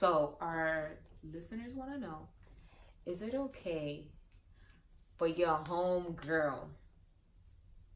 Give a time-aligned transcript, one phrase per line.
[0.00, 2.26] So our listeners want to know:
[3.04, 4.06] Is it okay
[5.18, 6.70] for your home girl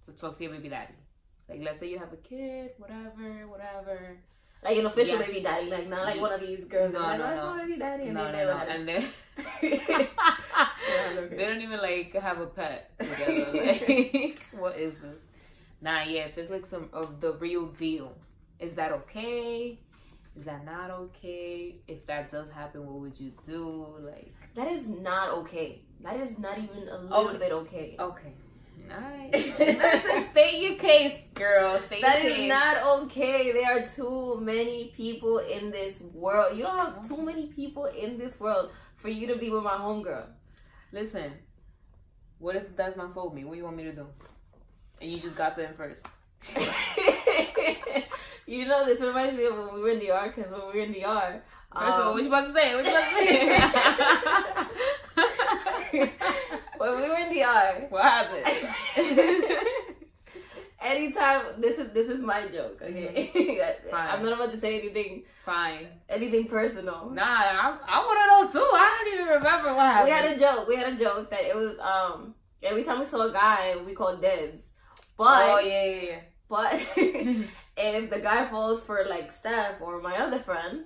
[0.05, 0.93] to talk to your baby daddy?
[1.49, 4.19] Like, let's say you have a kid, whatever, whatever.
[4.63, 5.27] Like an official Yeah.
[5.27, 6.93] baby daddy, like not like one of these girls.
[6.93, 7.65] No, like, no, no.
[7.65, 8.51] baby daddy, and no, no, they no.
[8.75, 9.05] And then
[11.31, 13.49] they don't even like have a pet together.
[13.51, 15.23] Like, what is this?
[15.81, 16.27] Nah, yeah.
[16.27, 18.13] If it's like some of the real deal,
[18.61, 19.79] is that okay?
[20.37, 21.77] Is that not okay?
[21.87, 23.87] If that does happen, what would you do?
[24.01, 25.83] Like, That is not okay.
[26.03, 27.23] That is not even a Oh.
[27.23, 27.97] little bit okay.
[27.99, 28.33] okay,
[28.89, 29.33] nice.
[29.59, 31.81] Listen, state your case, girl.
[31.87, 32.49] State That your is case.
[32.49, 33.53] not okay.
[33.53, 36.57] There are too many people in this world.
[36.57, 39.77] You don't have too many people in this world for you to be with my
[39.77, 40.27] homegirl.
[40.93, 41.33] Listen,
[42.39, 43.45] what if that's my soulmate?
[43.45, 44.07] What do you want me to do?
[45.01, 46.05] And you just got to him first.
[48.47, 50.79] you know, this reminds me of when we were in the R, because when we
[50.79, 51.43] were in the R.
[51.73, 52.75] First of all, what you about to say?
[52.75, 53.49] What you about to say?
[56.79, 58.47] when we were in the R, what happened?
[60.85, 63.31] anytime this is this is my joke, okay?
[63.91, 64.09] Fine.
[64.09, 65.89] I'm not about to say anything Fine.
[66.09, 67.11] anything personal.
[67.11, 68.71] Nah, I, I want to know too.
[68.73, 70.05] I don't even remember what happened.
[70.05, 70.69] we had a joke.
[70.69, 73.95] We had a joke that it was um every time we saw a guy, we
[73.95, 74.63] called dibs.
[75.17, 76.21] But oh yeah, yeah, yeah.
[76.49, 76.81] but.
[77.77, 80.85] If the guy falls for like Steph or my other friend,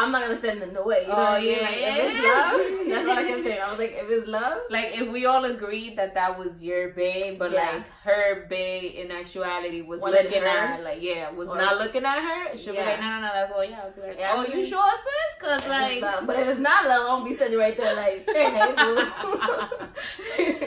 [0.00, 1.02] I'm not gonna send the away.
[1.02, 1.50] You know Oh, what I oh, mean?
[1.50, 3.60] yeah, Like yeah, if it's love, that's what I kept saying.
[3.60, 6.88] I was like, if it's love, like if we all agreed that that was your
[6.90, 7.58] bae, but Yeah.
[7.72, 10.48] like her bae in actuality was looking her?
[10.48, 12.84] at like yeah was Or- not looking at her, she'll Yeah.
[12.84, 13.80] be like no no no that's all yeah.
[13.84, 15.32] I'll be like Yeah, oh I you sure sis?
[15.42, 16.26] Cause like love.
[16.26, 18.74] but if it's not love, I'm gonna be sitting right there like, hey.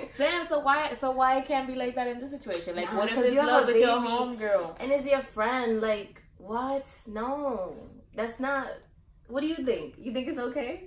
[0.17, 2.75] Damn, so why so why it can't be like that in this situation?
[2.75, 4.77] Like what if it's love a with your homegirl?
[4.79, 6.85] and is your friend like what?
[7.07, 7.75] No,
[8.15, 8.67] that's not.
[9.27, 9.95] What do you think?
[9.99, 10.83] You think it's okay?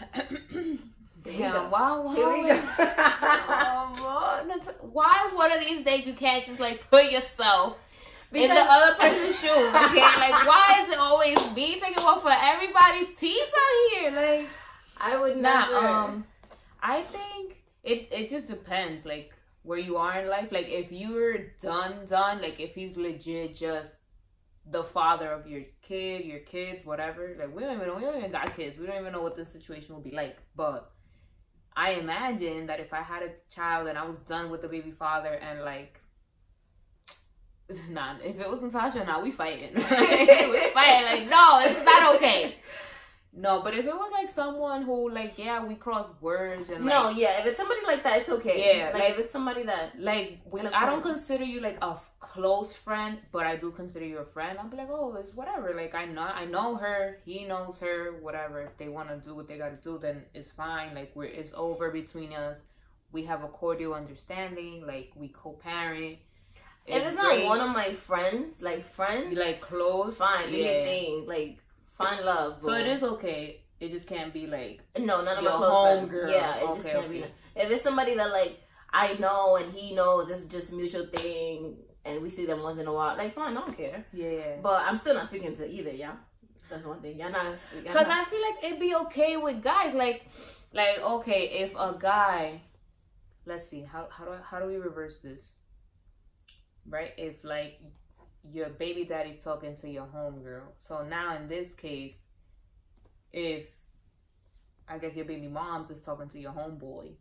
[1.24, 2.60] Damn, why why Here we go.
[2.78, 7.78] Oh, why one of these days you can't just like put yourself
[8.32, 9.50] in the other person's shoes?
[9.50, 14.10] Okay, like why is it always me taking one for everybody's teeth out here?
[14.10, 14.48] Like,
[14.98, 16.24] I would nah, um,
[16.82, 20.48] I think it it just depends, like where you are in life.
[20.50, 22.42] Like if you're done, done.
[22.42, 23.94] Like if he's legit just
[24.70, 27.36] the father of your kid, your kids, whatever.
[27.38, 28.78] Like we don't even know, we don't even got kids.
[28.78, 30.38] We don't even know what the situation will be like.
[30.54, 30.90] But
[31.74, 34.90] I imagine that if I had a child and I was done with the baby
[34.90, 36.02] father and like
[37.90, 39.74] Nah, if it was Natasha, nah, we fighting.
[39.74, 41.06] we fighting.
[41.06, 42.56] Like, no, it's not okay.
[43.34, 46.94] No, but if it was like someone who, like, yeah, we cross words and like,
[46.94, 47.40] no, yeah.
[47.40, 48.76] If it's somebody like that, it's okay.
[48.78, 51.96] Yeah, like, like- if it's somebody that like when I don't consider you like a
[52.20, 54.58] close friend, but I do consider you a friend.
[54.58, 55.72] I'm be like, oh, it's whatever.
[55.74, 57.18] Like I know, I know her.
[57.24, 58.18] He knows her.
[58.20, 58.60] Whatever.
[58.62, 60.94] If they want to do what they got to do, then it's fine.
[60.94, 62.58] Like we're it's over between us.
[63.12, 64.84] We have a cordial understanding.
[64.86, 66.18] Like we co-parent.
[66.86, 70.64] if it's not one of my friends, like friends, like close, fine, yeah.
[70.64, 71.58] anything, like
[72.02, 72.62] find love.
[72.62, 73.60] So it is okay.
[73.80, 76.10] It just can't be like No, none of my close friends.
[76.10, 76.30] girl.
[76.30, 77.08] Yeah, it just can't okay.
[77.08, 77.24] be.
[77.56, 78.60] If it's somebody that like
[78.92, 82.78] I know and he knows, it's just a mutual thing, and we see them once
[82.78, 83.16] in a while.
[83.16, 84.04] Like, fine, I don't care.
[84.12, 84.56] yeah.
[84.62, 85.90] But I'm still not speaking to either.
[85.90, 86.12] Yeah,
[86.70, 87.18] that's one thing.
[87.18, 87.56] Y'all not.
[87.82, 89.94] Because I feel like it'd be okay with guys.
[89.94, 90.26] Like,
[90.72, 92.60] like okay, if a guy,
[93.46, 95.54] let's see, how how do I, how do we reverse this?
[96.88, 97.12] Right?
[97.16, 97.80] If like
[98.50, 102.16] your baby daddy's talking to your homegirl, so now in this case,
[103.32, 103.66] if
[104.88, 107.12] I guess your baby mom's is talking to your homeboy,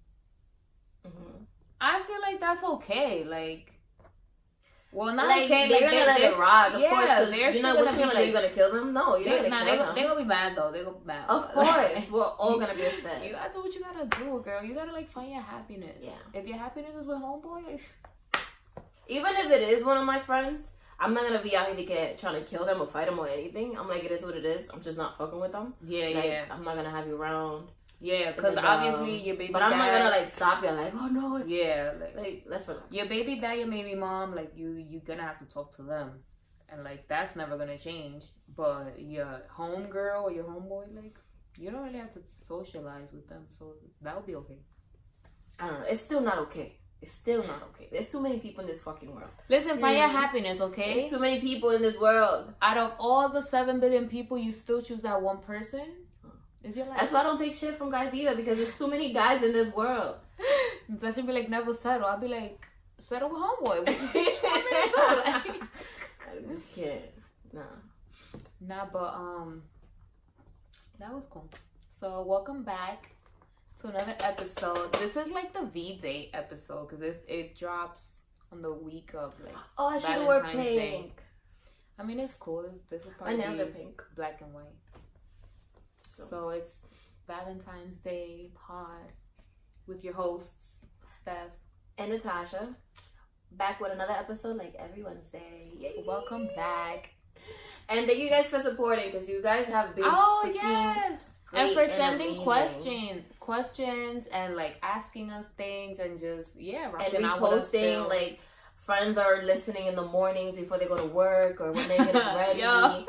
[1.05, 1.45] Mhm.
[1.79, 3.23] I feel like that's okay.
[3.23, 3.71] Like,
[4.91, 5.67] well, not like okay.
[5.69, 7.29] they're like, gonna let they're- it of yeah, course.
[7.29, 8.25] they're you know what gonna you be gonna do?
[8.27, 8.93] You like- gonna kill them?
[8.93, 10.09] No, you're They, not gonna they, kill they them.
[10.09, 10.71] gonna be mad though.
[10.71, 11.29] They're gonna be mad.
[11.29, 13.23] Of course, we're all gonna be upset.
[13.25, 14.63] You gotta do what you gotta do, girl.
[14.63, 15.97] You gotta like find your happiness.
[16.01, 16.11] Yeah.
[16.33, 17.81] If your happiness is with homeboy, like,
[19.07, 20.71] Even if it is one of my friends,
[21.03, 23.19] I'm not gonna be out here to get trying to kill them or fight them
[23.19, 23.75] or anything.
[23.77, 24.69] I'm like, it is what it is.
[24.71, 25.73] I'm just not fucking with them.
[25.85, 27.69] yeah, Like, yeah, I'm not gonna have you around.
[27.99, 28.31] yeah.
[28.31, 29.25] Because obviously dog.
[29.27, 29.51] your baby.
[29.53, 30.69] But I'm not gonna like stop you.
[30.69, 32.85] Like, oh no, it's Yeah, like, like let's relax.
[32.91, 36.19] your baby dad, your baby mom, like you, you're gonna have to talk to them,
[36.69, 38.25] and like that's never gonna change.
[38.55, 41.15] But your home girl or your homeboy, like
[41.57, 44.59] you don't really have to socialize with them, so that'll be okay.
[45.59, 45.85] I don't know.
[45.87, 46.77] It's still not okay.
[47.01, 47.87] It's still not okay.
[47.91, 49.31] There's too many people in this fucking world.
[49.49, 50.11] Listen, find your Mm.
[50.11, 50.99] happiness, okay?
[50.99, 52.53] There's too many people in this world.
[52.61, 55.87] Out of all the seven billion people, you still choose that one person.
[56.63, 56.99] Is your life?
[56.99, 59.51] That's why I don't take shit from guys either because there's too many guys in
[59.51, 60.17] this world.
[60.89, 62.05] That should be like never settle.
[62.07, 62.59] I'll be like
[62.99, 63.77] settle with homeboy.
[63.79, 65.59] What you want me to do?
[66.27, 67.01] Like, I just can't.
[67.51, 67.61] Nah.
[68.61, 69.63] nah, but um,
[70.99, 71.49] that was cool.
[71.99, 73.15] So welcome back
[73.81, 74.91] to another episode.
[74.93, 78.01] This is like the V Day episode because it it drops
[78.51, 79.55] on the week of like.
[79.77, 80.91] Oh, I should wear Valentine's Day.
[81.01, 81.23] pink.
[81.99, 82.65] I mean, it's cool.
[82.89, 84.01] This is probably My nails are pink.
[84.15, 84.65] black and white.
[86.17, 86.73] So, So it's
[87.27, 89.11] Valentine's Day pod
[89.87, 90.79] with your hosts,
[91.21, 91.51] Steph.
[91.97, 92.75] and Natasha,
[93.51, 95.71] back with another episode like every Wednesday.
[95.77, 96.03] Yay.
[96.05, 97.11] Welcome back.
[97.89, 101.19] And thank you guys for supporting because you guys have been Oh yes.
[101.51, 102.43] Great and for sending amazing.
[102.43, 108.07] questions, questions, and like asking us things, and just yeah, and rocking out with reposting
[108.07, 108.39] like
[108.85, 112.13] friends are listening in the mornings before they go to work or when they get
[112.35, 112.59] ready.
[112.59, 113.03] Yeah.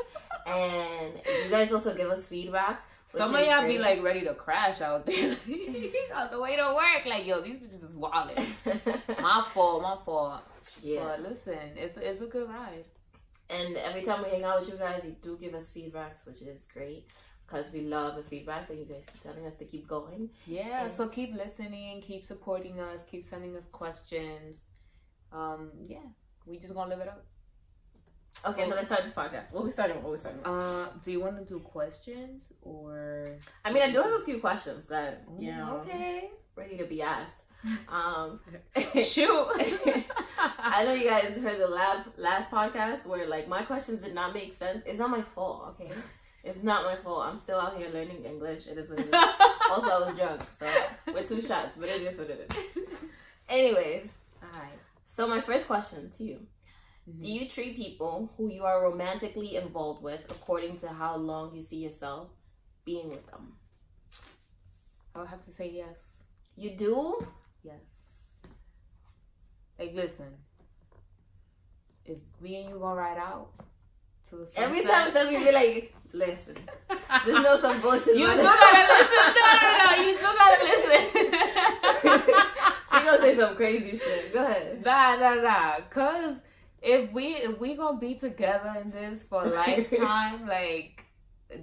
[0.45, 2.83] And you guys also give us feedback.
[3.15, 5.37] Some of y'all be like ready to crash out there
[6.15, 7.05] on the way to work.
[7.05, 8.43] Like yo, these bitches is wilding.
[9.19, 10.41] my fault, my fault.
[10.81, 11.03] yeah.
[11.03, 12.85] But listen, it's it's a good ride.
[13.49, 16.41] And every time we hang out with you guys, you do give us feedbacks, which
[16.41, 17.05] is great
[17.45, 20.29] because we love the feedbacks and you guys keep telling us to keep going.
[20.47, 24.57] Yeah, And- so keep listening, keep supporting us, keep sending us questions.
[25.31, 25.97] Um, yeah,
[26.45, 27.25] we just gonna live it up.
[28.45, 29.53] Okay, so let's start this podcast.
[29.53, 30.01] What we starting?
[30.03, 30.41] What we starting?
[30.41, 30.47] with?
[30.51, 33.27] Uh, do you want to do questions or?
[33.63, 36.29] I mean, I do have a few questions that you know Okay.
[36.55, 37.35] ready to be asked.
[37.87, 38.41] Um,
[39.05, 39.47] Shoot.
[40.37, 44.33] I know you guys heard the lab last podcast where like my questions did not
[44.33, 44.83] make sense.
[44.85, 45.91] It's not my fault, okay?
[46.43, 47.25] It's not my fault.
[47.25, 48.67] I'm still out here learning English.
[48.67, 49.13] It is what it is.
[49.71, 50.67] also, I was drunk, so
[51.13, 52.83] with two shots, but it is what it is.
[53.47, 54.11] Anyways,
[54.43, 54.79] Alright.
[55.07, 56.39] so my first question to you:
[57.09, 57.21] Mhm.
[57.21, 61.61] Do you treat people who you are romantically involved with according to how long you
[61.61, 62.27] see yourself
[62.85, 63.53] being with them?
[65.15, 65.97] I would have to say yes.
[66.55, 67.27] You do?
[67.63, 67.81] Yes.
[69.79, 70.33] Like, listen.
[72.05, 73.51] If me and you gonna ride out
[74.33, 76.55] sunset, Every time Stephanie be like, "Listen,
[77.25, 79.33] just know some bullshit." You it." gotta listen.
[79.37, 80.03] No, no, no.
[80.03, 82.33] You still gotta listen.
[82.91, 84.33] she gonna say some crazy shit.
[84.33, 84.83] Go ahead.
[84.85, 85.75] Nah, nah, nah.
[85.89, 86.37] Cause
[86.81, 91.02] if we if we gonna be together in this for a lifetime, like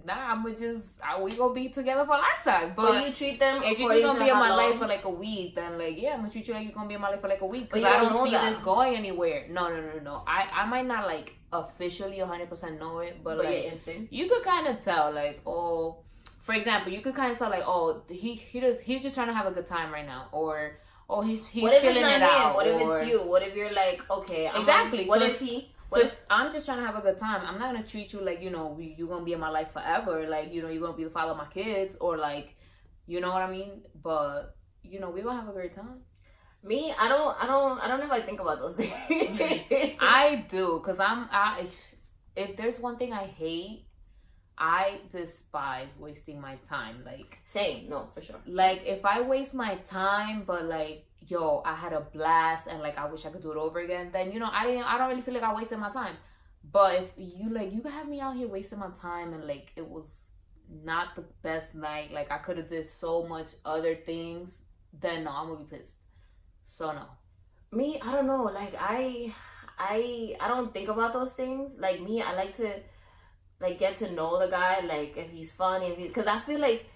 [0.04, 2.72] nah, I'ma just uh, we gonna be together for a lifetime.
[2.76, 5.04] But, But you treat them if you're gonna to be in my life for like
[5.04, 7.10] a week, then like yeah, I'm gonna treat you like you're gonna be in my
[7.10, 7.69] life for like a week.
[7.70, 8.52] But Cause I don't don't see that.
[8.52, 9.46] this going anywhere.
[9.48, 10.22] No, no, no, no.
[10.26, 14.12] I I might not like officially 100 percent know it, but, but like instinct.
[14.12, 15.98] you could kind of tell like oh
[16.43, 19.26] for example you could kind of tell like oh he he does he's just trying
[19.26, 20.78] to have a good time right now or
[21.08, 22.31] oh he's he's what if it's feeling not it him?
[22.31, 23.19] out What if it's you?
[23.28, 25.06] What if you're like, okay, I'm Exactly.
[25.06, 25.72] What So if he?
[25.92, 28.20] So if I'm just trying to have a good time, I'm not gonna treat you
[28.20, 30.26] like you know you're gonna be in my life forever.
[30.28, 32.56] Like you know you're gonna be the father of my kids or like
[33.06, 33.82] you know what I mean.
[34.02, 36.02] But you know we're gonna have a great time.
[36.62, 36.94] me?
[36.98, 37.42] I don't.
[37.42, 37.81] I don't.
[37.81, 38.92] I don't know if I think about those things.
[40.00, 41.66] I do because I'm I
[42.36, 43.86] if there's one thing I hate,
[44.56, 47.02] I despise wasting my time.
[47.04, 47.88] Like Same.
[47.88, 48.36] No, for sure.
[48.46, 52.99] like if I waste my time, but like yo, I had a blast and like
[52.99, 54.85] I wish I could do it over again, then you know I didn't.
[54.85, 56.17] I don't really feel like I wasted my time.
[56.73, 59.71] But if you like, you can have me out here wasting my time and like
[59.77, 60.06] it was
[60.85, 62.12] not the best night.
[62.12, 64.59] Like I could have did so much other things.
[64.93, 65.94] Then no, I'm gonna be pissed.
[66.69, 67.06] So no.
[67.73, 68.44] Me, I don't know.
[68.44, 69.35] Like I,
[69.79, 71.73] I, I don't think about those things.
[71.79, 72.81] Like me, I like to,
[73.61, 74.81] like get to know the guy.
[74.81, 76.87] Like if he's funny, if he, because I feel like,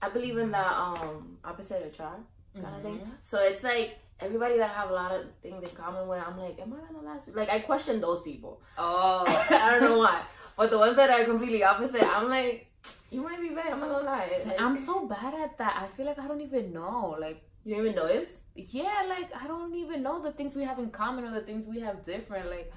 [0.00, 2.22] I believe in that um opposite attract
[2.62, 2.98] kind of thing.
[2.98, 3.10] Mm-hmm.
[3.22, 6.22] So it's like everybody that I have a lot of things in common with.
[6.26, 7.28] I'm like, am I gonna last?
[7.28, 8.60] Like I question those people.
[8.76, 9.24] Oh.
[9.50, 10.22] I don't know why,
[10.56, 12.66] but the ones that are completely opposite, I'm like,
[13.10, 13.70] you might be better.
[13.70, 14.54] I'm not gonna lie.
[14.58, 15.76] I'm so bad at that.
[15.82, 17.16] I feel like I don't even know.
[17.18, 18.30] Like, You don't even notice.
[18.54, 21.66] yeah, like I don't even know the things we have in common or the things
[21.66, 22.50] we have different.
[22.50, 22.72] Like,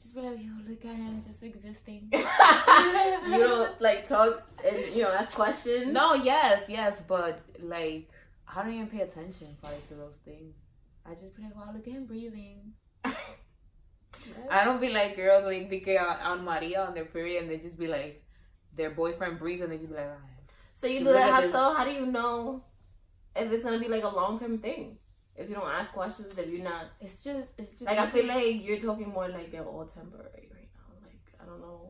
[0.00, 2.08] just be like, yo, look at him just existing.
[2.12, 5.92] you don't like talk and you know ask questions.
[5.92, 8.08] no, yes, yes, but like,
[8.54, 10.54] I don't even pay attention probably to those things.
[11.06, 12.72] I just be like, wow, look at him breathing.
[14.50, 17.58] I don't be like girls like think on, on Maria on their period and they
[17.58, 18.22] just be like,
[18.76, 20.26] their boyfriend breathes and they just be like, "Ah."
[20.74, 21.28] So you do that.
[21.28, 22.64] at How, so how do you know
[23.36, 24.98] if it's gonna be like a long term thing?
[25.34, 28.26] If you don't ask questions, if you're not it's just, it's just like, I feel
[28.26, 30.94] like you're talking more like they're all temporary right now.
[31.02, 31.81] Like I don't know.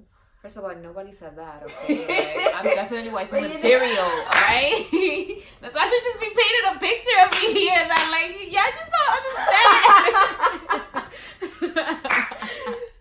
[0.43, 2.07] First of all, nobody said that, okay?
[2.37, 4.87] Like, I'm definitely wife But you did- material, alright?
[5.63, 10.11] Natasha just be painting a picture of me here that, like, y'all just don't understand.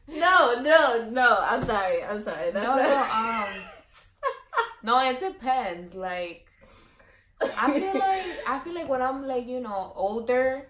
[0.07, 1.39] no, no, no.
[1.41, 2.03] I'm sorry.
[2.03, 2.51] I'm sorry.
[2.51, 3.47] That's no, no, um,
[4.83, 5.95] no, it depends.
[5.95, 6.45] Like,
[7.41, 10.67] I feel like, I feel like when I'm, like, you know, older,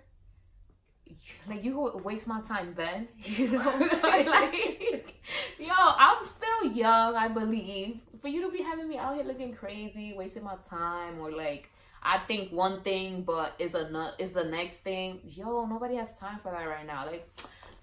[1.47, 3.59] like, you waste my time then, you know?
[4.03, 5.21] like,
[5.59, 7.99] yo, I'm still young, I believe.
[8.21, 11.69] for you to be having me out here looking crazy, wasting my time, or like
[12.03, 15.21] I think one thing, but is a is the next thing.
[15.23, 17.05] Yo, nobody has time for that right now.
[17.05, 17.29] Like,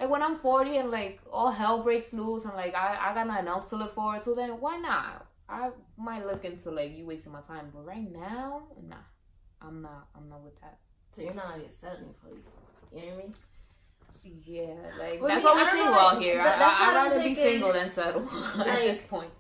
[0.01, 3.27] like when I'm 40 and like all hell breaks loose and like I I got
[3.29, 5.27] nothing else to look forward to, then why not?
[5.49, 8.97] I might look into like you wasting my time, but right now, nah,
[9.63, 10.09] I'm not.
[10.17, 10.79] I'm not with that.
[11.15, 12.45] So you're not like settling for these.
[12.93, 13.35] You know what I mean?
[14.45, 16.37] Yeah, like Well, that's why we're don't single out here.
[16.37, 18.29] that- I, that's I, I'm rather be single than settle
[18.61, 19.31] at this point.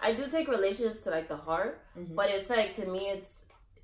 [0.00, 2.14] I do take relationships to like the heart, Mhm.
[2.14, 3.30] but it's like to me, it's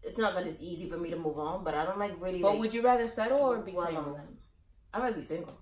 [0.03, 2.41] it's not that it's easy for me to move on, but I don't like really.
[2.43, 4.21] But like, would you rather settle or be dwell on single?
[4.93, 5.55] I'd rather be single.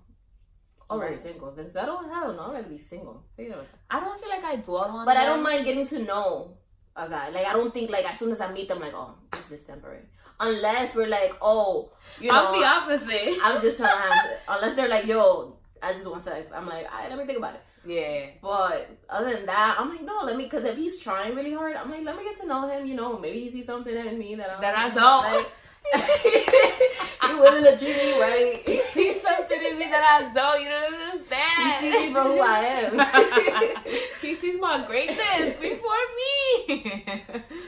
[0.89, 1.21] Already Right.
[1.23, 1.51] single.
[1.51, 1.97] Then settle?
[1.99, 3.23] Hell no, I'd rather be single.
[3.37, 5.05] I don't feel like I dwell on.
[5.05, 6.57] But I don't mind getting to know
[6.95, 7.29] a guy.
[7.29, 9.63] Like I don't think like as soon as I meet them, like oh, this is
[9.63, 10.05] temporary.
[10.39, 13.37] Unless we're like oh, you know, I'm the opposite.
[13.43, 14.25] I'm just trying to have.
[14.31, 14.39] it.
[14.47, 16.51] Unless they're like yo, I just want sex.
[16.53, 17.61] I'm like, all right, let me think about it.
[17.85, 18.25] yeah.
[18.41, 21.75] But other than that, I'm like, no, let me, because if he's trying really hard,
[21.75, 22.85] I'm like, let me get to know him.
[22.85, 25.23] You know, maybe he sees something in me that I That I don't.
[25.23, 25.47] Like,
[26.23, 28.63] he willing to treat me right.
[28.69, 30.61] He sees something in me that I don't.
[30.61, 31.81] You don't He understand.
[31.81, 33.83] sees me for who I am.
[34.21, 37.23] he sees my greatness before me.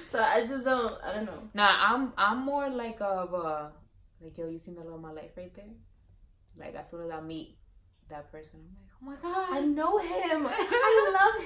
[0.07, 0.93] so I just don't.
[1.03, 1.41] I don't know.
[1.53, 3.69] nah, I'm I'm more like of uh
[4.21, 5.65] like yo, you seen the love of my life right there.
[6.57, 7.57] Like as soon as I meet
[8.09, 8.59] that person,
[9.01, 9.47] I'm like, oh my god.
[9.57, 10.47] I know him.
[10.49, 11.37] I love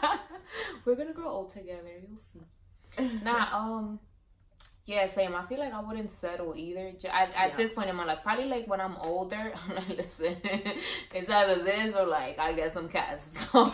[0.00, 0.08] him.
[0.84, 1.90] We're gonna grow old together.
[2.08, 2.40] You'll see.
[3.22, 4.00] Nah, um,
[4.88, 5.34] yeah, same.
[5.36, 6.92] I feel like I wouldn't settle either.
[7.00, 7.56] J- At, at Yeah.
[7.58, 10.36] this point in my life, probably like when I'm older, I'm like, listen,
[11.14, 13.24] it's either this or like I get some cats.
[13.52, 13.64] So,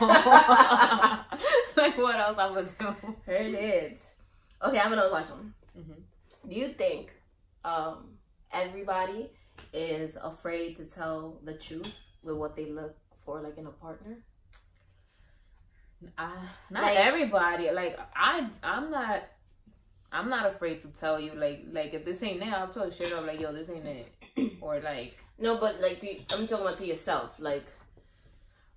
[1.76, 2.94] like, what else I'm gonna do?
[3.26, 4.00] Heard it.
[4.64, 5.54] Okay, I have another question.
[5.78, 5.96] Mhm.
[6.48, 7.12] Do you think
[7.64, 7.96] um,
[8.52, 9.30] everybody
[9.72, 14.16] is afraid to tell the truth with what they look for, like in a partner?
[16.18, 16.36] I,
[16.70, 17.70] not Like- everybody.
[17.70, 19.22] Like I, I'm not.
[20.14, 21.32] I'm not afraid to tell you.
[21.34, 23.26] Like, like if this ain't it, I'll tell you straight up.
[23.26, 24.12] Like, yo, this ain't it.
[24.60, 27.32] Or like, No, but like, I'm talking about to yourself.
[27.38, 27.64] Like,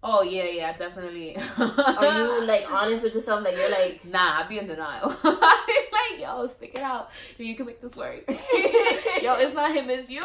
[0.03, 1.38] oh yeah, yeah, definitely.
[1.58, 3.44] are you like honest with yourself?
[3.44, 5.15] Like, you're like, Nah, I'd be in denial.
[5.24, 7.10] like, yo, stick it out.
[7.38, 8.24] So you can make this work.
[8.27, 10.22] yo, it's not him, it's you.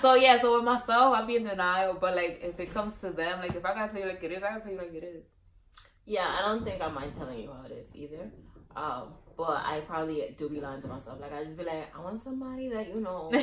[0.00, 1.96] so yeah, so with myself, I'd be in denial.
[2.00, 4.32] But like, if it comes to them, like, if I gotta tell you like it
[4.32, 5.24] is, I gotta tell you like it is.
[6.08, 8.30] Yeah, I don't think I mind telling you how it is either.
[8.74, 11.20] Um, but I probably do be lying to myself.
[11.20, 13.30] Like, I just be like, I want somebody that you know.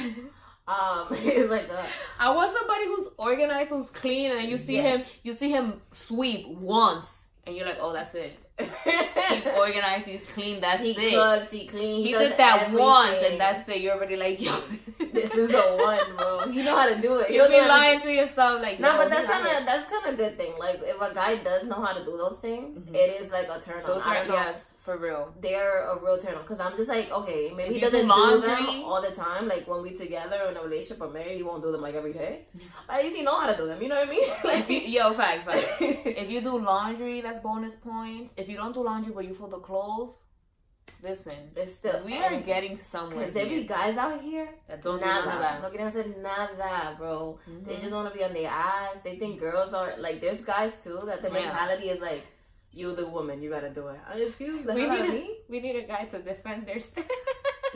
[0.67, 1.86] Um, it's like a,
[2.19, 4.98] I want somebody who's organized, who's clean, and you see Yeah.
[4.98, 8.36] him, you see him sweep once, and you're like, oh, that's it.
[8.57, 11.13] He's organized, he's clean, that's he it.
[11.13, 12.05] cooks, he cleans.
[12.05, 13.81] he does did that once, and that's it.
[13.81, 14.55] You're already like, yo,
[15.13, 16.45] this is the one, bro.
[16.45, 17.29] You know how to do it.
[17.29, 19.25] You You'll don't be know how to- lying to yourself, like, No, yo, but that's
[19.27, 20.53] kind of that's kind of good thing.
[20.57, 22.95] Like if a guy does know how to do those things, Mhm.
[22.95, 23.88] it is like a turn on.
[23.89, 25.33] Those are yes, for real.
[25.41, 28.07] They're a real turn on because I'm just like, okay, maybe If he doesn't do,
[28.07, 29.47] laundry- them all the time.
[29.47, 32.13] Like when we together in a relationship or married, he won't do them like every
[32.13, 32.45] day.
[32.87, 33.81] But at least he know how to do them.
[33.81, 34.29] You know what I mean?
[34.61, 35.65] If you, yo, facts, facts.
[36.23, 38.31] If you do laundry, that's bonus points.
[38.37, 40.11] If you don't do laundry but you fold the clothes,
[41.03, 44.49] listen, it's still we are getting somewhere because there be guys out here.
[44.67, 45.39] that don't do none of Nada.
[45.41, 45.61] that.
[45.61, 47.39] No nada, bro.
[47.65, 47.81] They Mhm.
[47.81, 48.97] just want to be on their ass.
[49.03, 50.21] They think girls are like.
[50.21, 51.39] There's guys too that the Yeah.
[51.41, 52.23] mentality is like,
[52.75, 54.00] you the woman, you gotta do it.
[54.08, 55.38] I excuse the We hell need a- me.
[55.50, 56.79] We need a guy to defend their.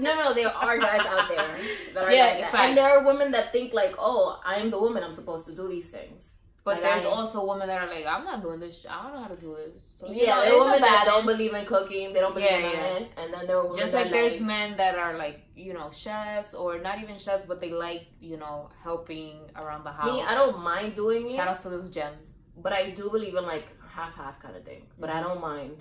[0.05, 1.57] No, no, there are guys out there
[1.93, 2.55] that are Yeah, like that.
[2.69, 5.03] and there are women that think like, oh, I'm the woman.
[5.03, 6.21] I'm supposed to do these things.
[6.63, 8.85] But Like, there's I- also women that are like, I'm not doing this.
[8.89, 9.73] I don't know how to do this.
[9.99, 12.13] So, you yeah, know, there are women that don't believe in cooking.
[12.13, 12.81] They don't believe Yeah, in yeah.
[12.93, 13.01] men.
[13.17, 15.91] And then there are women Just like there's like, men that are like, you know,
[15.91, 20.13] chefs or not even chefs, but they like, you know, helping around the house.
[20.13, 20.21] me.
[20.21, 22.25] I don't mind doing it, Shout out to those gems.
[22.55, 24.83] but I do believe in like half half kind of thing.
[24.99, 25.19] But Mm-hmm.
[25.19, 25.77] I don't mind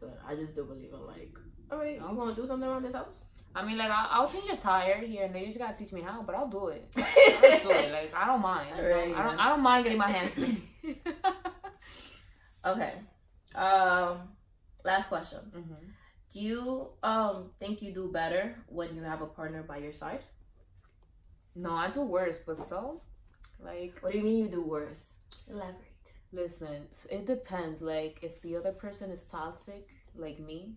[0.00, 0.12] doing.
[0.12, 0.18] it.
[0.26, 1.32] I just do believe in like,
[1.70, 3.14] all right, I'm gonna do something around this house?
[3.54, 5.42] I mean, like, I'll, I'll change a tire here and there.
[5.42, 6.88] You just gotta teach me how, but I'll do it.
[6.96, 7.92] I'll do it.
[7.92, 8.68] Like, I don't mind.
[8.76, 8.88] you know?
[8.88, 9.36] Right, I don't.
[9.36, 9.44] yeah.
[9.44, 10.62] I don't mind getting my hands dirty.
[12.64, 12.92] Okay.
[13.54, 14.18] Um,
[14.84, 15.38] last question.
[15.52, 15.74] hmm
[16.32, 20.20] Do you um think you do better when you have a partner by your side?
[21.54, 23.02] No, I do worse, but so,
[23.62, 25.02] like, What do you mean you do worse?
[25.50, 25.91] Elaborate.
[26.32, 27.80] Listen, it depends.
[27.80, 29.86] Like, if the other person is toxic,
[30.16, 30.74] like me,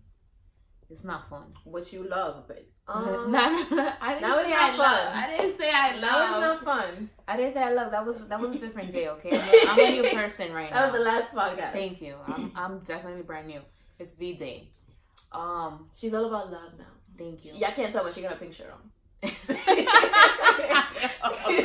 [0.88, 1.52] it's not fun.
[1.64, 4.70] What you love, but Um, um, no, no, no, I didn't now it's say not
[4.70, 5.12] I love.
[5.12, 6.40] I didn't say I now it's love.
[6.40, 7.10] not fun.
[7.26, 7.90] I didn't say I love.
[7.90, 9.08] That was that was a different day.
[9.08, 10.76] Okay, I'm a, I'm a new person right now.
[10.82, 11.72] That was the last podcast.
[11.72, 12.14] Thank you.
[12.28, 13.60] I'm I'm definitely brand new.
[13.98, 14.68] It's V Day.
[15.32, 16.84] Um, She's all about love now.
[17.18, 17.54] thank you.
[17.56, 18.90] Yeah, I can't tell, but she got a pink shirt on.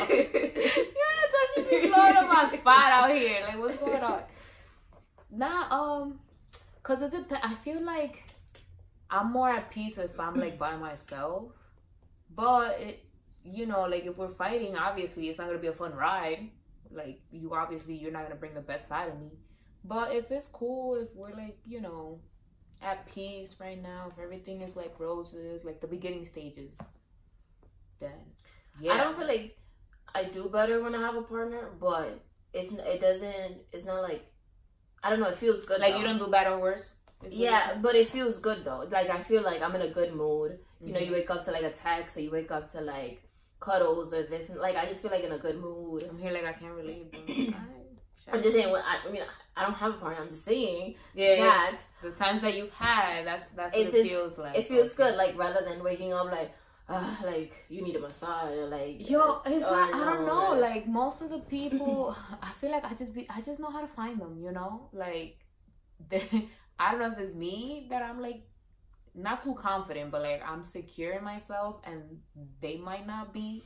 [0.02, 1.18] You're
[1.80, 3.40] blowing up my spot out here.
[3.46, 4.22] Like, what's going on?
[5.30, 6.20] Nah, um,
[6.82, 7.40] cause it depends.
[7.42, 8.22] I feel like
[9.10, 11.52] I'm more at peace if I'm like by myself.
[12.34, 13.04] But it,
[13.44, 16.50] you know, like if we're fighting, obviously it's not gonna be a fun ride.
[16.90, 19.30] Like you obviously you're not gonna bring the best side of me.
[19.84, 22.20] But if it's cool, if we're like you know
[22.82, 26.72] at peace right now, if everything is like roses, like the beginning stages,
[28.00, 28.12] then
[28.80, 28.92] yeah.
[28.92, 29.56] I don't feel like
[30.14, 33.56] I do better when I have a partner, but it's it doesn't.
[33.72, 34.24] It's not like
[35.02, 35.28] I don't know.
[35.28, 35.80] It feels good.
[35.80, 36.00] like though.
[36.00, 36.92] you don't do better or worse.
[37.28, 38.86] Yeah, but it feels good though.
[38.90, 40.58] Like I feel like I'm in a good mood.
[40.80, 41.14] You know, you mm-hmm.
[41.14, 43.22] wake up to like a text, or you wake up to like
[43.60, 46.04] cuddles or this, and like I just feel like in a good mood.
[46.08, 47.14] I'm here like I can't relate.
[48.24, 48.36] But.
[48.36, 48.70] I'm just saying.
[48.70, 49.22] When I, I mean,
[49.56, 50.22] I don't have a partner.
[50.22, 51.44] I'm just saying yeah, yeah.
[51.44, 54.56] that The times that you've had, that's that's It what just- it feels like.
[54.56, 54.96] it feels Okay.
[54.96, 55.16] good.
[55.16, 56.52] Like rather than waking up like,
[56.92, 60.52] uh, like you need a massage or like Yo, it's or not, I don't know.
[60.54, 63.70] or- Like most of the people, I feel like I just be, I just know
[63.70, 64.38] how to find them.
[64.42, 65.38] You know, like,
[66.10, 66.24] they,
[66.78, 68.42] I don't know if it's me that I'm like
[69.14, 72.02] not too confident, but like I'm secure in myself, and
[72.60, 73.62] they might not be.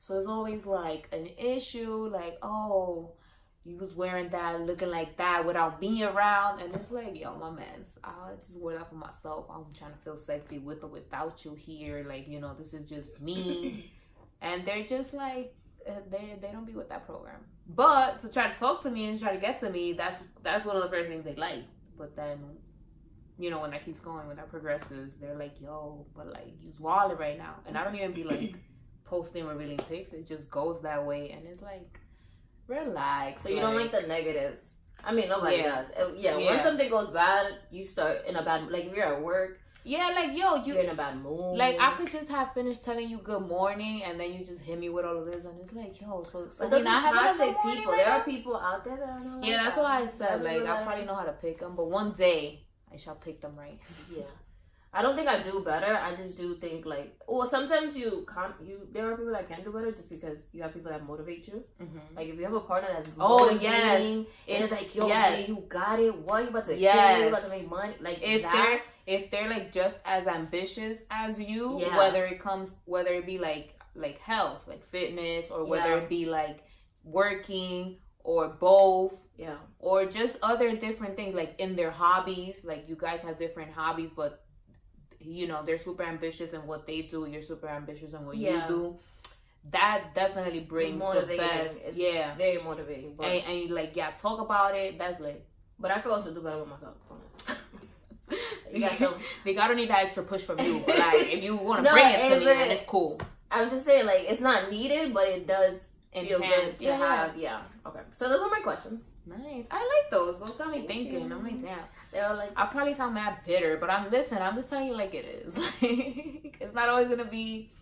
[0.00, 2.08] So it's always like an issue.
[2.12, 3.12] Like, oh,
[3.70, 7.50] you was wearing that, looking like that without me around, and it's like, yo, my
[7.50, 9.46] man, I just wear that for myself.
[9.50, 12.04] I'm trying to feel sexy with or without you here.
[12.06, 13.92] Like, you know, this is just me
[14.42, 15.54] and they're just like
[15.88, 17.40] uh, they they don't be with that program.
[17.66, 20.64] But to try to talk to me and try to get to me, that's that's
[20.64, 21.64] one of the first things they like.
[21.96, 22.38] But then,
[23.38, 26.80] you know, when that keeps going, when that progresses, they're like, "Yo, but like you's
[26.80, 28.54] wallet right now," and I don't even be like
[29.04, 30.12] posting revealing pics.
[30.12, 32.00] It just goes that way, and it's like,
[32.70, 33.42] relax.
[33.42, 34.54] So you don't like the negative.
[35.02, 35.82] I mean, nobody Yeah.
[35.82, 35.86] does.
[36.16, 36.46] Yeah, Yeah.
[36.50, 38.68] when something goes bad, you start in a bad.
[38.70, 41.56] Like if you're at work, yeah, like yo, you you're in a bad mood.
[41.56, 44.78] Like I could just have finished telling you good morning, and then you just hit
[44.78, 47.14] me with all of this, and it's like, yo, so so But we not are
[47.14, 47.92] toxic good morning people.
[47.92, 48.20] right There now?
[48.20, 49.82] are people out there that are not Yeah, like that's that.
[49.84, 52.40] why I said are like I probably know how to pick them, but one day
[52.92, 53.78] I shall pick them right.
[54.14, 54.24] Yeah.
[54.92, 55.96] I don't think I do better.
[55.96, 59.62] I just do think like well sometimes you can't you there are people that can
[59.62, 61.62] do better just because you have people that motivate you.
[61.80, 62.16] Mm-hmm.
[62.16, 64.00] Like if you have a partner that's Oh, yes.
[64.02, 65.30] and it's, like yo yes.
[65.38, 66.14] man, you got it.
[66.16, 67.20] What you about to kill Yes.
[67.22, 68.52] you about to make money like if that.
[68.52, 68.80] they're
[69.16, 71.96] if they're like just as ambitious as you, Yeah.
[71.96, 75.96] whether it comes whether it be like like health, like fitness, or whether Yeah.
[76.02, 76.62] it be like
[77.04, 79.14] working or both.
[79.36, 79.56] Yeah.
[79.78, 84.10] or just other different things like in their hobbies like you guys have different hobbies
[84.14, 84.44] but
[85.20, 88.62] you know they're super ambitious in what they do you're super ambitious in what Yeah.
[88.62, 88.96] you do
[89.70, 93.14] that definitely brings the best It's yeah Very motivating.
[93.16, 95.44] But and, and like yeah talk about it that's like
[95.78, 96.94] but I could also do better with myself.
[98.80, 101.78] got some they gotta need that extra push from you but like if you want
[101.84, 104.70] to No, bring it to me then it's cool I'm just saying like it's not
[104.70, 106.96] needed, but it does feel good to yeah.
[106.98, 107.36] have.
[107.36, 107.62] Yeah.
[107.84, 107.98] Okay.
[108.14, 109.00] So those are my questions.
[109.26, 111.34] nice i like those those got me Thank thinking you.
[111.36, 111.78] i'm like damn
[112.12, 114.38] They were like I probably sound mad bitter, but I'm listen.
[114.38, 115.56] I'm just telling you like it is.
[115.82, 117.72] Like it's not always gonna be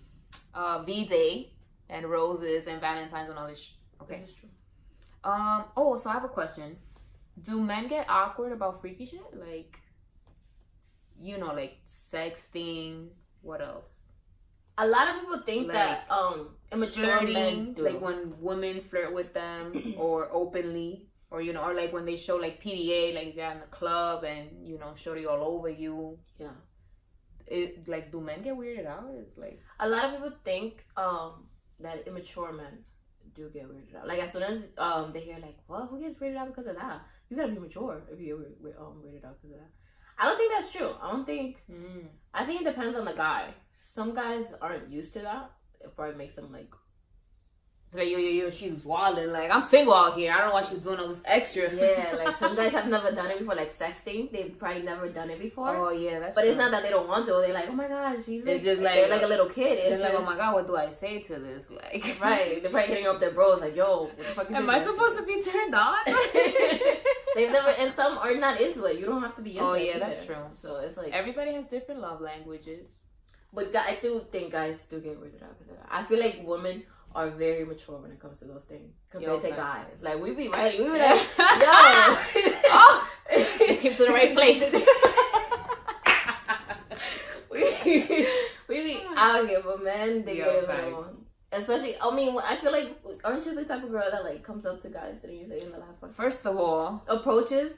[0.54, 1.52] uh V Day
[1.88, 3.58] and roses and Valentine's and all this.
[3.58, 3.70] Sh-
[4.02, 4.18] okay.
[4.18, 4.48] This is true.
[5.24, 5.64] Um.
[5.76, 6.76] Oh, so I have a question.
[7.42, 9.22] Do men get awkward about freaky shit?
[9.32, 9.78] Like,
[11.20, 11.78] you know, like
[12.12, 13.08] sexting.
[13.42, 13.84] What else?
[14.76, 17.74] A lot of people think Like, that um immature men Flirting.
[17.74, 17.82] do.
[17.82, 21.07] Like when women flirt with them, or openly.
[21.30, 24.24] Or you know, or like when they show like PDA, like they're in the club
[24.24, 26.18] and you know, shorty all over you.
[26.38, 26.56] Yeah.
[27.46, 29.10] it like do men get weirded out?
[29.18, 31.46] It's like a lot of people think um
[31.80, 32.84] that immature men
[33.34, 34.06] do get weirded out.
[34.08, 36.76] Like as soon as um they hear like, well, Who gets weirded out because of
[36.76, 39.70] that?" You gotta be mature if you get um weirded out because of that.
[40.18, 40.92] I don't think that's true.
[41.00, 41.62] I don't think.
[41.70, 42.06] mm.
[42.34, 43.54] I think it depends on the guy.
[43.94, 45.50] Some guys aren't used to that.
[45.80, 46.70] It probably makes them like,
[47.94, 49.32] like yo yo yo, she's wilding.
[49.32, 50.30] Like I'm single out here.
[50.32, 51.72] I don't know why she's doing all this extra.
[51.74, 54.30] yeah, like some guys have never done it before, like sexting.
[54.30, 55.74] They've probably never done it before.
[55.74, 56.34] oh yeah, that's.
[56.34, 57.32] but it's not that they don't want to.
[57.32, 58.46] They're like, oh my gosh, she's.
[58.46, 59.78] It's like, just like- they're like a little kid.
[59.78, 61.70] It's It's like oh my god, what do I say to this?
[61.70, 64.68] Like Right, they're probably hitting up their bros like, yo, what the fuck is Am
[64.68, 64.88] I shit?
[64.88, 65.96] supposed to be turned on?
[67.34, 68.98] They've never, and some are not into it.
[68.98, 69.86] You don't have to be into Oh, it.
[69.86, 70.36] yeah, that's true.
[70.54, 72.86] So it's like, Everybody has different love languages.
[73.52, 75.86] but I do think guys do get weirded out because of that.
[75.90, 76.82] I feel like women
[77.14, 79.86] are very mature when it comes to those things compared Yo, to guys.
[80.00, 81.44] Like we be ready, we be like, yo,
[82.70, 83.10] oh,
[83.60, 84.62] you came to the right place.
[87.50, 88.26] we,
[88.68, 90.84] we be out here, but men they Yo, get a fact.
[90.84, 91.06] little.
[91.50, 94.66] Especially, I mean, I feel like aren't you the type of girl that like comes
[94.66, 95.16] up to guys?
[95.20, 96.12] Didn't you say in the last one?
[96.12, 97.72] First of all, Approaches.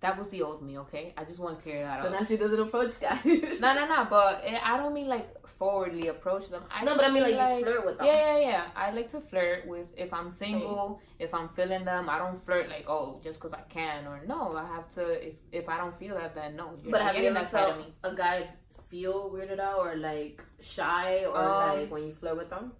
[0.00, 0.78] that was the old me.
[0.78, 2.04] Okay, I just want to clear that out.
[2.04, 2.20] So up.
[2.20, 3.18] now she doesn't approach guys.
[3.24, 4.06] No, no, no.
[4.08, 6.64] But it, I don't mean like forwardly approach them.
[6.70, 8.06] I no, but I mean, feel like, you flirt with them.
[8.06, 8.64] Yeah, yeah, yeah.
[8.76, 12.08] I like to flirt with if I'm single, if I'm feeling them.
[12.08, 14.56] I don't flirt like oh just because I can or no.
[14.56, 16.74] I have to if if I don't feel that then no.
[16.84, 17.94] But have you ever felt me.
[18.04, 18.48] a guy
[18.90, 22.72] feel weirded out or like shy or Um, like when you flirt with them?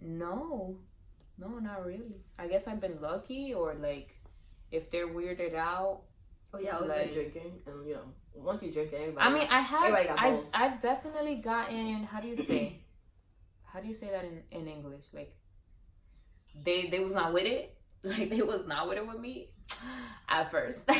[0.00, 0.76] No,
[1.38, 2.16] no, not really.
[2.38, 4.16] I guess I've been lucky or like
[4.70, 6.02] if they're weirded out.
[6.52, 9.26] Oh yeah, I was like- like, drinking, and you know, once you drink, it, everybody.
[9.26, 9.92] I mean, I have.
[9.94, 12.04] I, I've definitely gotten.
[12.04, 12.80] How do you say?
[13.72, 15.04] how do you say that in in English?
[15.12, 15.34] Like
[16.64, 17.76] they they was not with it.
[18.02, 19.50] Like they was not with it with me
[20.26, 20.78] at first.
[20.88, 20.98] Let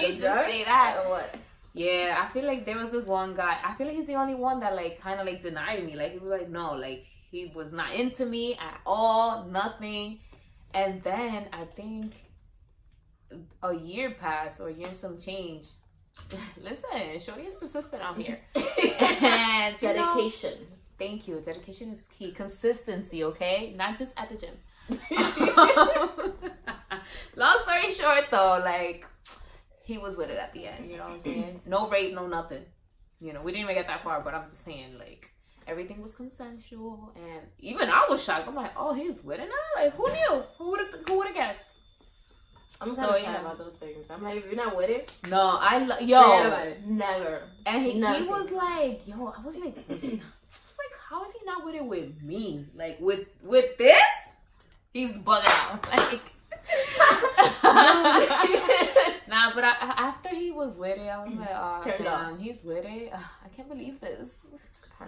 [0.00, 1.02] me just say that.
[1.02, 1.34] Or what?
[1.72, 3.58] Yeah, I feel like there was this one guy.
[3.64, 5.96] I feel like he's the only one that like kind of like denied me.
[5.96, 10.20] Like he was like, no, like he was not into me at all, nothing.
[10.72, 12.12] And then I think
[13.62, 15.66] a year passed or a year and some change.
[16.62, 18.40] Listen, Shorty is persistent out here.
[18.54, 20.58] and you know, Dedication.
[20.98, 21.40] thank you.
[21.44, 22.32] Dedication is key.
[22.32, 23.72] Consistency, okay?
[23.76, 24.54] Not just at the gym.
[27.36, 29.06] Long story short, though, like
[29.84, 30.90] he was with it at the end.
[30.90, 31.60] You know what I'm saying?
[31.66, 32.64] No rape, no nothing.
[33.20, 35.30] You know, we didn't even get that far, but I'm just saying, like
[35.66, 38.48] everything was consensual, and even I was shocked.
[38.48, 39.82] I'm like, oh, he's with it now.
[39.82, 40.42] Like, who knew?
[40.58, 40.88] Who would have?
[41.08, 41.64] Who would have guessed?
[42.80, 43.40] I'm So, yeah.
[43.40, 44.06] about those things.
[44.10, 46.76] I'm like, if you're not with it, No, I lo- yo.
[46.86, 47.42] Never.
[47.66, 50.20] and he, Never he was like, yo, I was like, I was like,
[51.08, 52.66] how is he not with it with me?
[52.74, 54.02] Like with with this,
[54.92, 55.86] he's bugging out.
[55.96, 56.20] Like.
[59.28, 62.62] Nah, but I, after he was with it, I was like, oh, Turned damn, he's
[62.64, 63.12] with it.
[63.14, 64.28] I can't believe this.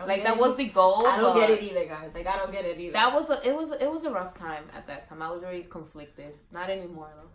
[0.07, 0.40] Like that it.
[0.40, 1.07] was the goal.
[1.07, 2.12] I don't get it either, guys.
[2.14, 2.92] Like I don't get it either.
[2.92, 5.20] That was a, it was it was a rough time at that time.
[5.22, 6.33] I was very conflicted.
[6.53, 7.29] Not anymore though.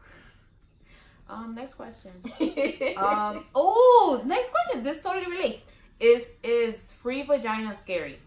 [1.30, 2.12] Um, next question.
[2.98, 4.84] Um, oh, next question.
[4.84, 5.64] This totally relates.
[6.00, 8.20] Is is free vagina scary,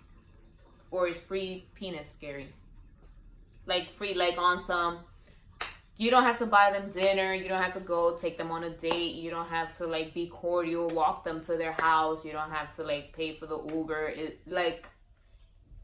[0.90, 2.52] or is free penis scary?
[3.66, 4.98] Like free, like on some.
[5.96, 7.34] You don't have to buy them dinner.
[7.34, 9.14] You don't have to go take them on a date.
[9.14, 12.24] You don't have to like be cordial, walk them to their house.
[12.24, 14.08] You don't have to like pay for the Uber.
[14.08, 14.86] It like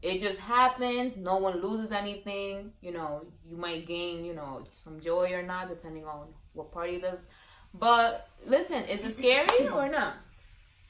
[0.01, 1.17] it just happens.
[1.17, 2.71] No one loses anything.
[2.81, 6.99] You know, you might gain, you know, some joy or not, depending on what party
[6.99, 7.19] does.
[7.73, 10.13] But listen, is it scary or not?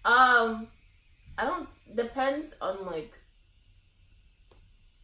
[0.06, 0.68] um,
[1.38, 1.68] I don't.
[1.96, 3.14] Depends on like.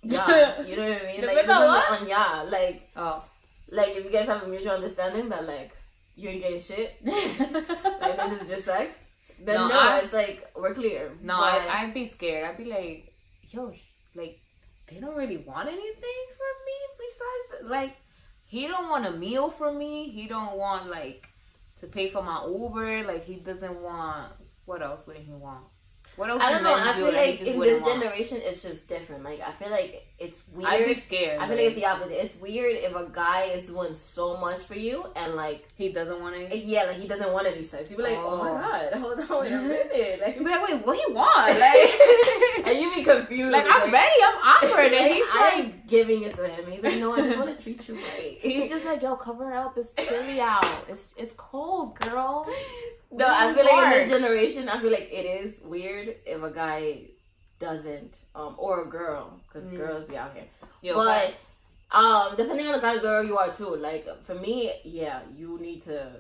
[0.06, 1.26] Yeah, you know what I mean.
[1.26, 2.02] Like, on what?
[2.02, 3.24] on yeah, like Oh.
[3.70, 5.72] like if you guys have a mutual understanding that like
[6.16, 8.94] you ain't getting shit, like this is just sex,
[9.40, 11.12] then No, no, it's like we're clear.
[11.22, 12.44] no, But- I, I'd be scared.
[12.50, 13.14] I'd be like,
[13.50, 13.74] yo,
[14.16, 14.40] like,
[14.90, 17.96] they don't really want anything from me besides, like,
[18.46, 20.10] he don't want a meal from me.
[20.10, 21.28] He don't want, like,
[21.82, 23.04] to pay for my Uber.
[23.04, 24.32] Like, he doesn't want,
[24.66, 25.64] what else would he want?
[26.16, 26.76] What else I do don't know.
[26.76, 28.00] I feel like in this want?
[28.04, 29.24] generation, it's just different.
[29.24, 30.70] Like I feel like it's weird.
[30.70, 31.40] I'd be scared.
[31.42, 32.24] I feel like it's the opposite.
[32.24, 36.22] It's weird if a guy is doing so much for you and like he doesn't
[36.22, 36.70] want anything.
[36.70, 37.90] yeah, like he doesn't want any sex.
[37.90, 38.44] You be like, oh, Oh.
[38.44, 41.60] my god, hold on wait a minute, like, You'd be like, wait, what he want?
[41.60, 41.90] Like,
[42.66, 43.52] and you be confused.
[43.52, 46.72] like I'm ready, I'm awkward, and he's I'm like, giving it to him.
[46.72, 48.38] He's like, no, I just want to treat you right.
[48.42, 49.78] he's just like, yo, cover up.
[49.78, 50.66] It's chilly out.
[50.90, 52.48] It's it's cold, girl.
[53.12, 56.50] No, I feel like in this generation, I feel like it is weird if a
[56.52, 57.02] guy
[57.60, 59.78] doesn't, um, or a girl, because Mm.
[59.78, 60.46] girls be out here.
[60.82, 61.36] Yo, But-.
[61.92, 63.76] Um, depending on the kind of girl you are too.
[63.76, 66.12] Like for me, yeah, you need to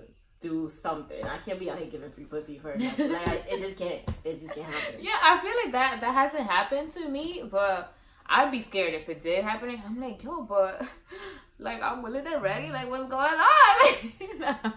[0.43, 1.23] do something.
[1.25, 3.11] I can't be out here giving free pussy for nothing.
[3.11, 4.01] like it just can't.
[4.23, 4.99] It just can't happen.
[5.01, 7.95] Yeah, I feel like that that hasn't happened to me, but
[8.27, 9.81] I'd be scared if it did happen.
[9.85, 10.81] I'm like, yo, but
[11.59, 12.69] like I'm willing and ready.
[12.71, 14.55] Like, what's going on?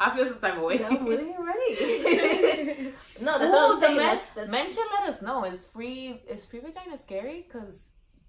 [0.00, 0.80] I feel some type of way.
[0.80, 2.92] Yeah, I'm willing and ready.
[3.20, 3.96] no, that's Ooh, what I'm the saying.
[3.96, 5.44] men, That's, that's, men should let us know.
[5.44, 7.46] Is free is free vagina scary?
[7.52, 7.76] Cause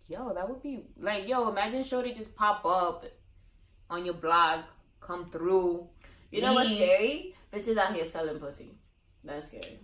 [0.08, 1.50] yo, that would be like yo.
[1.50, 3.06] Imagine Shorty just pop up
[3.90, 4.66] on your blog,
[5.02, 5.88] come through.
[6.32, 7.36] You know what's scary?
[7.54, 8.76] Bitches out here selling pussy.
[9.24, 9.80] That's scary.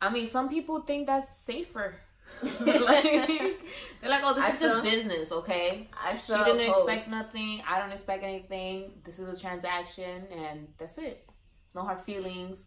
[0.00, 1.96] I mean, some people think that's safer.
[2.42, 5.88] like, they're like, oh, this I is just business, okay?
[5.92, 7.62] I She didn't expect nothing.
[7.66, 8.92] I don't expect anything.
[9.04, 11.26] This is a transaction, and that's it.
[11.74, 12.64] No hard feelings.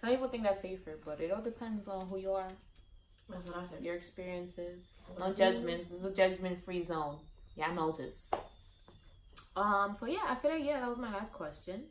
[0.00, 2.48] Some people think that's safer, but it all depends on who you are,
[3.28, 3.84] That's what I said.
[3.84, 4.84] your experiences.
[5.18, 5.86] No judgments.
[5.90, 7.18] This is a judgment-free zone.
[7.56, 8.14] Yeah, I know this.
[9.56, 9.96] Um.
[9.98, 11.84] So yeah, I feel like yeah, that was my last question.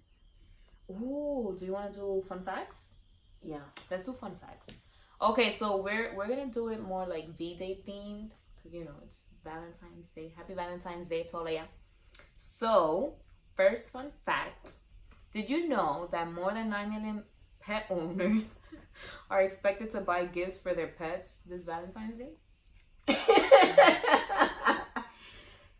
[0.89, 2.77] Ooh, do you want to do fun facts?
[3.43, 3.59] Yeah.
[3.91, 4.73] Let's do fun facts.
[5.21, 8.95] Okay, so we're we're gonna do it more like V Day themed because you know
[9.03, 10.31] it's Valentine's Day.
[10.35, 11.47] Happy Valentine's Day to all.
[12.57, 13.15] So,
[13.55, 14.71] first fun fact:
[15.33, 17.23] Did you know that more than nine million
[17.59, 18.43] pet owners
[19.29, 22.35] are expected to buy gifts for their pets this Valentine's Day?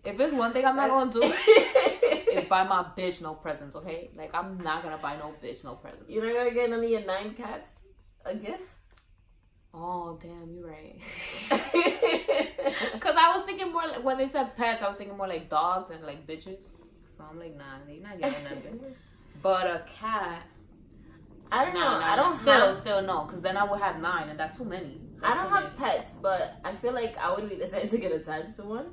[0.09, 1.21] if it's one thing I'm not gonna do,
[2.33, 4.09] is buy my bitch no presents, okay?
[4.15, 6.09] Like I'm not gonna buy no bitch no presents.
[6.09, 7.79] You're not gonna get none of your nine cats
[8.25, 8.63] a gift?
[9.73, 10.99] Oh damn, you're right.
[12.99, 15.49] Cause I was thinking more like when they said pets, I was thinking more like
[15.49, 16.59] dogs and like bitches.
[17.05, 18.79] So I'm like, nah, they not getting nothing.
[19.41, 20.43] but a cat.
[21.51, 21.79] I don't know.
[21.79, 22.77] nah, I don't still, have.
[22.81, 25.01] still no, because then I would have nine, and that's too many.
[25.21, 25.75] I don't have many.
[25.77, 28.87] pets, but I feel like I would be the type to get attached to one.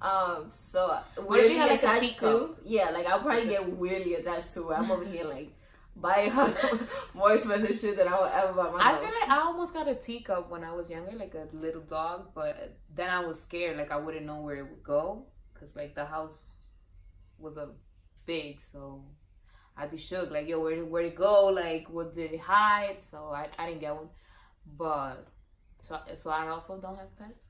[0.00, 4.14] Um, so What if weirdly you had, attached to, yeah, like I'll probably get weirdly
[4.14, 4.70] attached to.
[4.70, 4.74] it.
[4.78, 5.52] I'm over here like
[5.96, 6.54] buying her
[7.14, 8.82] more expensive shit than I would ever buy myself.
[8.82, 11.80] I feel like I almost got a teacup when I was younger, like a little
[11.80, 15.26] dog, but then I was scared, like I wouldn't know where it would go,
[15.58, 16.56] cause like the house
[17.38, 17.70] was a
[18.26, 19.02] big, so
[19.78, 21.46] I'd be shook, like yo, where where it go?
[21.46, 22.98] Like what did it hide?
[23.10, 24.10] So I I didn't get one,
[24.76, 25.26] but
[25.80, 27.45] so so I also don't have pets.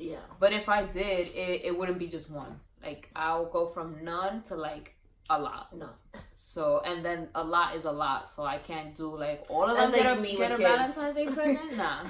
[0.00, 0.16] Yeah.
[0.38, 2.58] But if I did, it, it wouldn't be just one.
[2.82, 4.94] Like I'll go from none to like
[5.28, 5.76] a lot.
[5.76, 5.90] No.
[6.34, 8.34] So and then a lot is a lot.
[8.34, 10.54] So I can't do like all of them That's get like a, me get a
[10.54, 10.94] with kids.
[10.96, 11.76] Valentine's Day present.
[11.76, 12.02] Nah.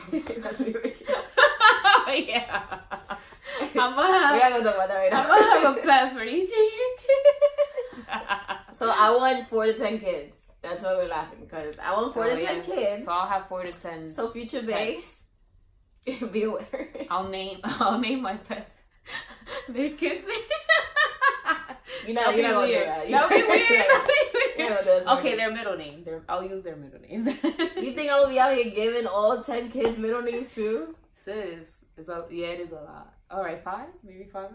[0.42, 1.09] That's me with kids.
[2.29, 2.79] yeah.
[3.61, 5.22] I'm gonna We're have, not gonna talk about that right now.
[5.22, 8.79] I'm gonna have a pet for each of your kids.
[8.79, 10.46] so I want four to ten kids.
[10.62, 13.05] That's why we're laughing because I want four Oh, to ten kids.
[13.05, 14.11] So I'll have four to ten.
[14.11, 15.19] So future base,
[16.32, 16.88] be aware.
[17.10, 18.72] I'll name I'll name my pets.
[19.68, 20.24] Their kids.
[22.06, 23.10] You're not, you're not gonna do that.
[23.10, 23.68] That'll be You're weird.
[23.70, 24.70] not- That'll be weird.
[24.70, 25.18] not gonna do that.
[25.18, 26.04] Okay, their middle name.
[26.04, 27.26] Their, I'll use their middle name.
[27.82, 30.94] You think I'll be out here giving all ten kids middle names too?
[31.24, 33.12] Sis, it's a yeah, it is a lot.
[33.30, 34.50] All right, five, maybe five.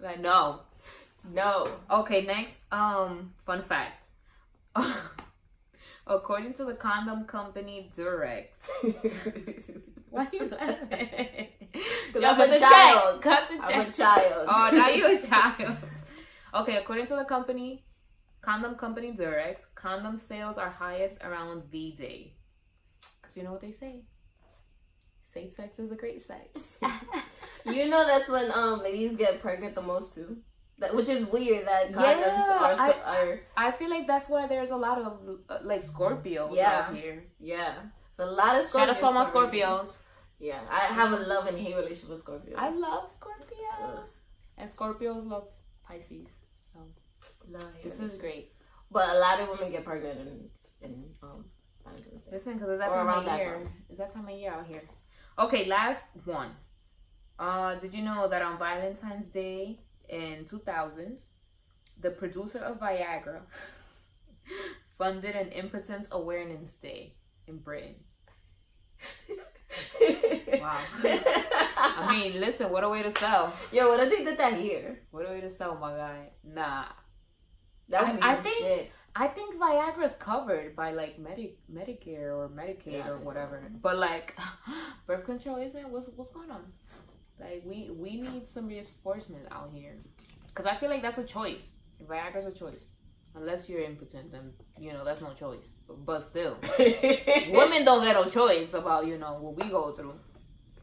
[0.00, 0.60] like no.
[1.32, 1.68] no.
[1.90, 2.56] Okay, next.
[2.72, 4.02] Um, fun fact.
[6.06, 8.46] According to the condom company Durex,
[10.10, 11.48] why you laughing?
[12.14, 13.22] Yo, I'm cut a the child.
[13.22, 13.22] check.
[13.22, 13.76] Cut the check.
[13.76, 14.46] I'm a child.
[14.48, 15.76] Oh, now you a child.
[16.54, 17.84] Okay, according to the company,
[18.42, 22.34] condom company Durex, condom sales are highest around V Day.
[23.22, 24.02] Cause you know what they say.
[25.32, 26.48] Safe sex is a great sex.
[27.66, 30.38] You know that's when um ladies get pregnant the most too.
[30.78, 34.30] That, which is weird that condoms Yeah, are, so, I- are I feel like that's
[34.30, 35.18] why there's a lot of
[35.50, 36.86] uh, like Scorpios Yeah.
[36.88, 37.24] out here.
[37.38, 37.74] yeah.
[38.20, 38.72] A lot of Scorpios.
[38.72, 39.30] Shout out to all my.
[39.30, 39.96] Scorpios.
[40.38, 42.54] Yeah, I have a love and hate relationship with Scorpios.
[42.56, 43.82] I love Scorpios.
[43.82, 44.08] Ugh.
[44.56, 45.48] And Scorpios love
[45.86, 46.28] Pisces.
[46.72, 46.80] So
[47.50, 48.52] love this is great.
[48.90, 50.50] But a lot of women get pregnant in
[50.82, 51.44] in um
[52.30, 53.54] Listen, because it's that Or time of that year.
[53.54, 53.72] time.
[53.88, 54.82] It's that time of year out here.
[55.38, 56.50] Okay, last one.
[57.38, 61.18] Uh, did you know that on Valentine's Day in 2000,
[62.00, 63.40] the producer of Viagra
[64.98, 67.14] funded an impotence awareness day
[67.48, 67.94] in Britain?
[70.60, 70.78] Wow.
[71.76, 73.52] I mean, listen, what a way to sell.
[73.72, 75.00] Yo, what if they did that here?
[75.10, 76.30] What a way to sell, my guy.
[76.44, 76.84] Nah.
[77.88, 78.90] That would be I- I think- shit.
[79.16, 83.24] I think Viagra is covered by like Medi- Medicare or Medicaid Yeah, or so.
[83.24, 83.60] whatever.
[83.82, 84.38] But like
[85.06, 85.88] birth control isn't.
[85.88, 86.72] What's what's going on?
[87.40, 89.96] Like we we need some reinforcement out here,
[90.46, 91.72] because I feel like that's a choice.
[92.08, 92.84] Viagra's a choice,
[93.34, 94.32] unless you're impotent.
[94.32, 95.66] Then you know that's no choice.
[95.86, 100.14] But, but still, women don't get no choice about you know what we go through.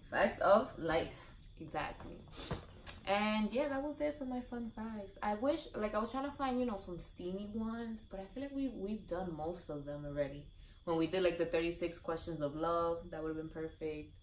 [0.10, 1.32] Facts of life.
[1.60, 2.16] Exactly.
[3.08, 5.18] And yeah, that was it for my fun facts.
[5.24, 8.26] I wish, like, I was trying to find, you know, some steamy ones, but I
[8.34, 10.46] feel like we we've done most of them already.
[10.84, 14.14] When we did like the thirty six questions of love, that would have been perfect.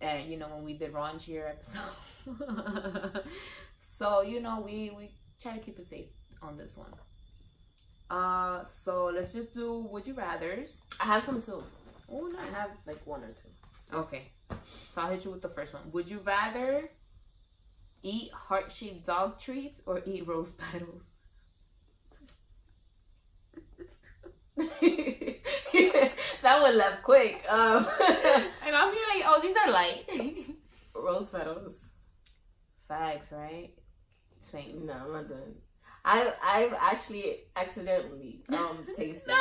[0.00, 3.22] And you know, when we did raunchier episode,
[3.98, 6.08] so you know, we we try to keep it safe
[6.42, 6.92] on this one.
[8.12, 10.76] Uh, so let's just do would you rather's.
[11.00, 11.64] I have some too.
[12.12, 13.96] Oh, I have like one or two.
[13.96, 14.24] Okay.
[14.94, 15.84] So I'll hit you with the first one.
[15.92, 16.90] Would you rather
[18.02, 21.04] eat heart shaped dog treats or eat rose petals?
[24.58, 27.42] that one left quick.
[27.48, 27.86] Um,
[28.66, 30.04] And I'm here like, oh, these are light.
[30.94, 31.76] rose petals.
[32.86, 33.70] Facts, right?
[34.42, 34.84] Same.
[34.84, 35.54] No, I'm not doing.
[36.04, 39.36] I I've actually accidentally um tasted No!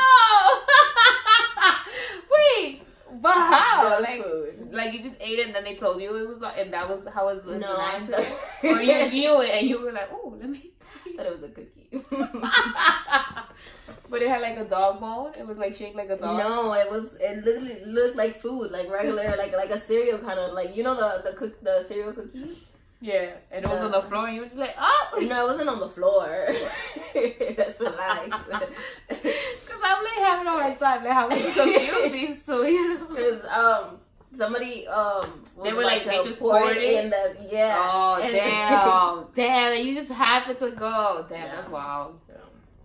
[2.32, 2.82] Wait!
[3.22, 4.00] But how?
[4.02, 4.70] Like, food.
[4.72, 6.88] like you just ate it and then they told you it was like, and that
[6.88, 8.02] was how it was No, I?
[8.64, 10.72] Or you knew it and you were like, oh, let me.
[11.18, 11.90] thought it was a cookie.
[14.10, 15.34] but it had like a dog bone.
[15.38, 16.38] It was like shaped like a dog.
[16.38, 17.16] no, it was.
[17.20, 20.84] It literally looked like food, like regular, like like a cereal kind of like you
[20.84, 22.56] know the the cook the cereal cookies.
[23.04, 25.50] Yeah, and it was on the floor, and you were just like, oh, No, it
[25.50, 26.48] wasn't on the floor.
[27.58, 28.38] That's relaxed.
[29.10, 31.04] because I'm they having a hard time?
[31.04, 33.06] Like, how we confused these two, you know?
[33.08, 33.98] Because um,
[34.36, 37.04] somebody um, was They were like, they just poured it?
[37.06, 37.76] in the yeah.
[37.80, 39.26] Oh, And- damn.
[39.36, 41.26] damn, you just happened to go.
[41.28, 41.56] Damn, Yeah.
[41.56, 42.20] that's wild.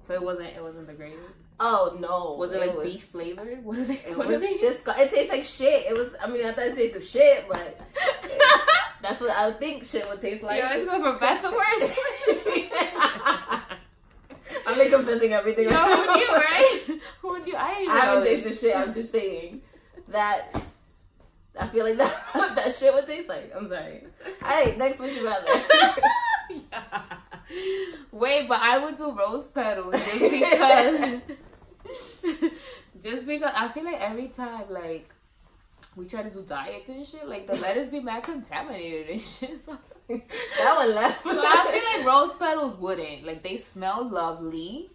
[0.06, 1.20] So it wasn't, it wasn't the greatest?
[1.58, 2.34] Oh no!
[2.38, 3.64] Was it like beef flavored?
[3.64, 4.00] What is it?
[4.06, 4.60] It What was it?
[4.60, 5.86] disgu- It tastes like shit.
[5.86, 6.12] It was.
[6.22, 7.80] I mean, I thought it tasted shit, but
[9.02, 10.60] that's what I would think shit would taste like.
[10.62, 11.92] Yo, it's going from best to worst.
[14.66, 15.70] I'm like confessing everything.
[15.70, 17.00] Yo, right who knew, right?
[17.22, 17.56] Who knew?
[17.56, 18.76] I I haven't tasted shit.
[18.76, 19.62] I'm just saying
[20.08, 20.62] that.
[21.58, 23.50] I feel like that that shit would taste like.
[23.56, 24.04] I'm sorry.
[24.44, 25.46] Hey, next would you rather?
[26.70, 27.02] Yeah.
[28.12, 31.20] Wait, but I would do rose petals just because.
[33.02, 35.10] just because I feel like every time like
[35.96, 39.60] we try to do diets and shit, like the lettuce be mad contaminated and shit.
[39.64, 41.22] So, that one left.
[41.22, 43.24] so I feel like rose petals wouldn't.
[43.26, 44.90] Like they smell lovely.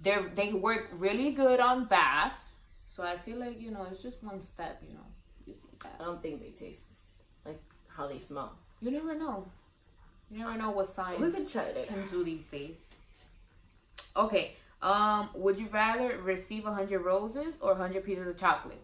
[0.00, 2.56] They they work really good on baths.
[2.86, 4.82] So I feel like you know it's just one step.
[4.86, 5.06] You know,
[5.46, 5.96] just eat that.
[6.00, 6.82] I don't think they taste
[7.46, 8.52] like how they smell.
[8.80, 9.46] You never know.
[10.30, 11.20] You never know what science.
[11.20, 11.88] We could try it.
[11.88, 12.78] can do these days.
[14.16, 14.56] Okay.
[14.82, 18.80] Um, would you rather receive a hundred roses or a hundred pieces of chocolate?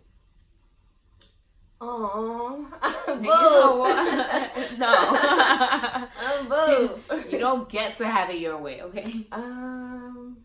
[1.81, 3.85] Oh, I'm You know
[4.79, 6.09] no.
[6.19, 7.01] I'm both.
[7.33, 9.27] you don't get to have it your way, okay?
[9.33, 10.39] Um,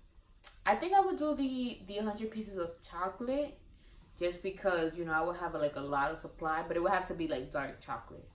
[0.66, 3.58] I think I would do the the hundred pieces of chocolate,
[4.20, 6.92] just because you know I would have like a lot of supply, but it would
[6.92, 8.28] have to be like dark chocolate.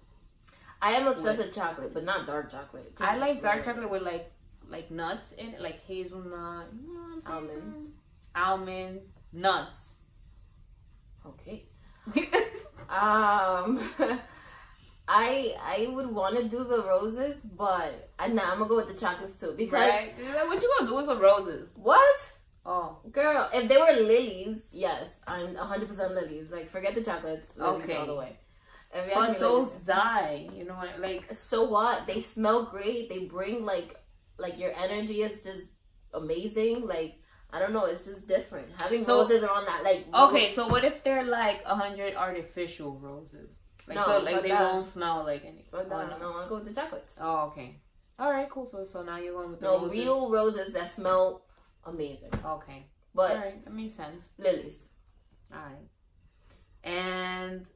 [0.81, 2.93] I am obsessed with chocolate, but not dark chocolate.
[3.01, 4.31] I like dark chocolate with like
[4.69, 7.06] like nuts in it, like hazelnut, you know what I'm saying?
[7.29, 7.89] Almonds.
[8.35, 9.95] almonds, nuts.
[11.27, 11.67] Okay.
[12.89, 13.81] Um,
[15.09, 18.89] I I would want to do the roses, but I nah, I'm gonna go with
[18.89, 20.15] the chocolates too because Right?
[20.47, 21.69] What you gonna do with some roses?
[21.75, 22.17] what
[22.65, 23.49] Oh, girl?
[23.53, 26.51] If they were lilies, yes, I'm 100 percent lilies.
[26.51, 27.97] Like forget the chocolates, lilies Okay.
[27.97, 28.39] all the way.
[29.15, 30.49] But those lilies- die.
[30.55, 30.99] You know what?
[31.01, 32.07] Like, so what?
[32.07, 33.09] They smell great.
[33.09, 33.97] They bring like
[34.39, 35.65] like your energy is just
[36.17, 36.87] amazing.
[36.87, 37.15] Like
[37.51, 38.69] I don't know, it's just different.
[38.79, 42.99] Having So- roses around that like okay, so what if they're like a hundred artificial
[42.99, 43.51] roses?
[43.89, 45.65] Like, No, so like they that- won't smell like any.
[45.71, 46.19] But oh, no, no.
[46.19, 47.13] no, I go with the chocolates.
[47.21, 47.81] Oh, okay.
[48.19, 48.67] All right, cool.
[48.67, 49.93] So so now you're going with the No, roses.
[49.93, 51.45] real roses that smell
[51.85, 52.31] amazing.
[52.45, 52.87] Okay.
[53.15, 54.31] But All right, that makes sense.
[54.39, 54.89] lilies.
[55.53, 55.89] All right.
[56.83, 57.67] And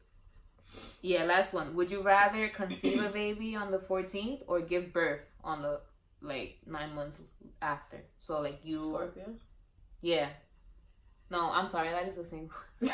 [1.02, 1.74] yeah, last one.
[1.74, 5.80] Would you rather conceive a baby on the 14th or give birth on the
[6.22, 7.18] like nine months
[7.60, 8.02] after?
[8.18, 9.34] So like you, Scorpio.
[10.00, 10.28] yeah.
[11.30, 11.90] No, I'm sorry.
[11.90, 12.50] That is the same.
[12.80, 12.90] would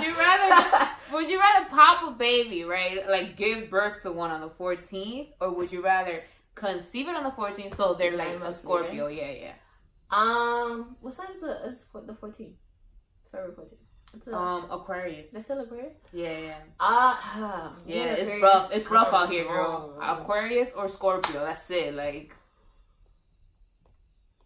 [0.00, 0.88] you rather?
[1.12, 3.08] Would you rather pop a baby, right?
[3.08, 6.22] Like give birth to one on the 14th, or would you rather
[6.54, 9.08] conceive it on the 14th so they're like a Scorpio?
[9.08, 9.52] Yeah, yeah.
[10.10, 11.56] Um, what sign is it?
[11.66, 12.52] It's for the 14th.
[13.32, 13.83] February 14th.
[14.16, 15.32] It's a, Um, Aquarius.
[15.32, 15.94] they still Aquarius?
[16.12, 16.58] Yeah, yeah.
[16.80, 18.72] Ah, Yeah, it's Aquarius, rough.
[18.72, 19.96] It's rough out here, girl.
[19.98, 20.20] know.
[20.22, 21.40] Aquarius or Scorpio.
[21.44, 21.94] That's it.
[21.94, 22.34] Like,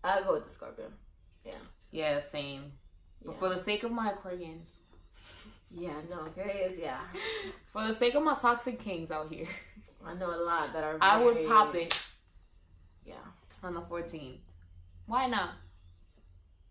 [0.05, 0.87] I'll go with the Scorpio.
[1.45, 1.53] yeah,
[1.91, 2.73] Yeah, same.
[3.25, 3.39] But Yeah.
[3.39, 4.75] for the sake of my Aquarians,
[5.71, 7.01] Yeah, no, Aquarius, yeah.
[7.73, 9.47] for the sake of my toxic kings out here,
[10.05, 10.97] I know a lot that are.
[11.01, 12.07] I would pop it
[13.05, 13.17] Yeah.
[13.63, 14.41] on the 14th.
[15.07, 15.57] Why not?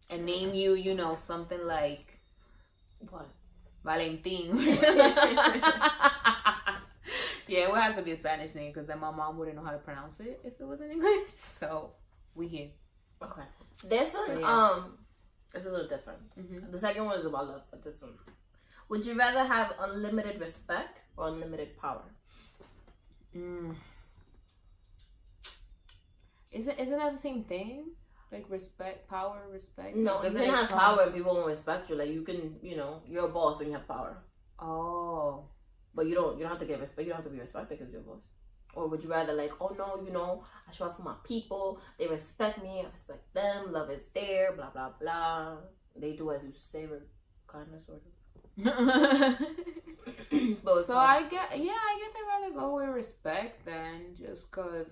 [0.09, 2.06] And name you, you know, something like
[2.99, 3.27] What?
[3.83, 4.57] Valentin.
[7.47, 9.63] yeah, it would have to be a Spanish name because then my mom wouldn't know
[9.63, 11.27] how to pronounce it if it was in English.
[11.59, 11.91] So
[12.35, 12.69] we here.
[13.21, 13.43] Okay.
[13.83, 14.45] This one, yeah.
[14.45, 14.97] um,
[15.53, 16.19] it's a little different.
[16.35, 18.11] hmm The second one is about love, but this one.
[18.89, 22.03] Would you rather have unlimited respect or unlimited power?
[23.35, 23.75] Mm.
[26.51, 27.91] Isn't isn't that the same thing?
[28.31, 29.95] Like respect, power, respect.
[29.95, 31.95] No, if you can have power and people won't respect you.
[31.95, 34.17] Like you can, you know, you're a boss when you have power,
[34.59, 35.45] Oh,
[35.95, 36.37] but you don't.
[36.37, 37.05] You don't have to get respect.
[37.05, 38.21] You don't have to be respected because you're a boss.
[38.75, 41.79] Or would you rather like, oh no, you know, I show up for my people.
[41.97, 42.83] They respect me.
[42.85, 43.71] I respect them.
[43.71, 44.51] Love is there.
[44.53, 45.57] Blah blah blah.
[45.95, 46.85] They do as you say,
[47.47, 48.11] kind of sort of.
[50.63, 50.97] but so.
[50.97, 51.71] I get yeah.
[51.71, 54.87] I guess I'd rather go with respect than just cause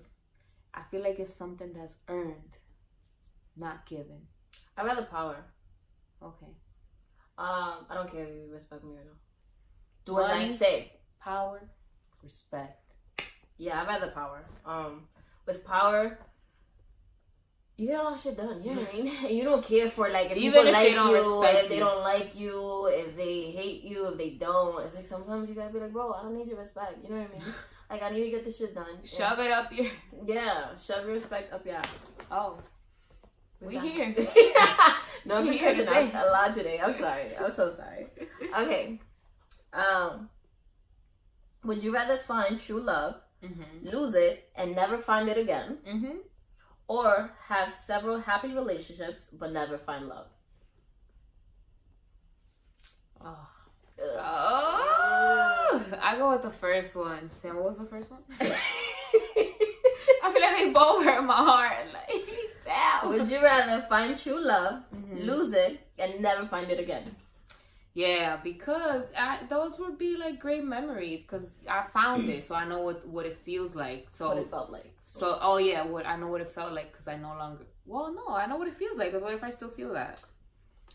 [0.74, 2.55] I feel like it's something that's earned,
[3.56, 4.20] not given.
[4.76, 5.36] I'd rather power.
[6.22, 6.46] Okay,
[7.38, 9.16] Um, I don't care if you respect me or not.
[10.04, 10.92] Do what I say.
[11.20, 11.60] power,
[12.22, 12.80] respect.
[13.58, 14.44] Yeah, I'd rather power.
[14.64, 15.08] Um,
[15.46, 16.18] with power,
[17.76, 18.62] you get a lot of shit done.
[18.62, 19.12] You know what I mean?
[19.36, 21.68] You don't care for like if Even people if like they don't you, respect if
[21.68, 21.80] they you.
[21.84, 24.82] don't like you, if they hate you, if they don't.
[24.86, 26.98] It's like sometimes you gotta be like, bro, I don't need your respect.
[27.02, 27.42] You know what I mean?
[27.88, 28.98] Like I need to get this shit done.
[29.04, 29.86] Shove it up your.
[30.26, 32.10] Yeah, shove your respect up your ass.
[32.32, 32.58] Oh,
[33.60, 34.14] We here.
[35.24, 36.10] no, We because here today.
[36.14, 36.78] a lot today.
[36.82, 37.36] I'm sorry.
[37.36, 38.06] I'm so sorry.
[38.62, 39.00] Okay.
[39.72, 40.28] Um.
[41.64, 43.90] Would you rather find true love, Mhm.
[43.92, 46.18] lose it, and never find it again, Mhm.
[46.86, 50.28] or have several happy relationships but never find love?
[53.20, 53.48] Oh.
[53.98, 57.30] Oh, I go with the first one.
[57.40, 58.20] Sam, what was the first one?
[58.40, 61.86] I feel like they both hurt my heart.
[61.92, 62.25] Like,
[62.66, 63.08] damn.
[63.08, 65.24] Would you rather find true love, Mhm.
[65.26, 67.14] lose it, and never find it again?
[67.94, 71.22] Yeah, because I, those would be like great memories.
[71.22, 74.08] Because I found it, so I know what what it feels like.
[74.10, 74.92] So what it felt like.
[75.02, 77.64] So, oh yeah, what I know what it felt like because I no longer.
[77.86, 79.12] Well, no, I know what it feels like.
[79.12, 80.22] But what if I still feel that?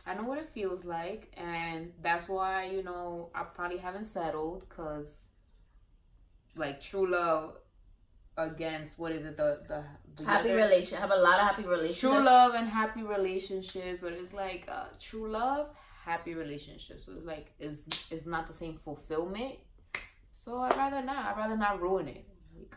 [0.05, 4.67] I know what it feels like, and that's why you know I probably haven't settled
[4.69, 5.07] because,
[6.55, 7.55] like, true love
[8.37, 9.83] against what is it the the,
[10.15, 10.97] the happy relation.
[10.97, 11.99] Have a lot of happy relationships.
[11.99, 15.69] True love and happy relationships, but it's like uh, true love,
[16.05, 17.05] happy relationships.
[17.05, 19.55] So it's like it's it's not the same fulfillment.
[20.43, 21.25] So I'd rather not.
[21.25, 22.25] I'd rather not ruin it.
[22.57, 22.75] Like,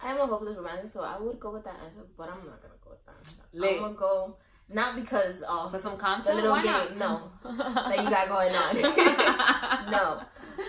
[0.00, 2.60] I am a hopeless romantic, so I would go with that answer, but I'm not
[2.62, 3.42] gonna go with that answer.
[3.52, 3.76] Lit.
[3.76, 4.36] I'm gonna go
[4.68, 7.44] not because of for some content the little why game, not?
[7.44, 7.54] no,
[7.88, 9.90] that you got going on.
[9.92, 10.22] no,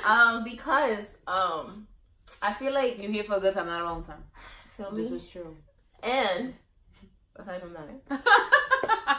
[0.05, 1.88] um, because um,
[2.41, 4.23] I feel like you're here for a good time, not a long time.
[4.75, 5.55] feel me, This is true.
[6.03, 6.53] and
[7.36, 7.88] aside from that,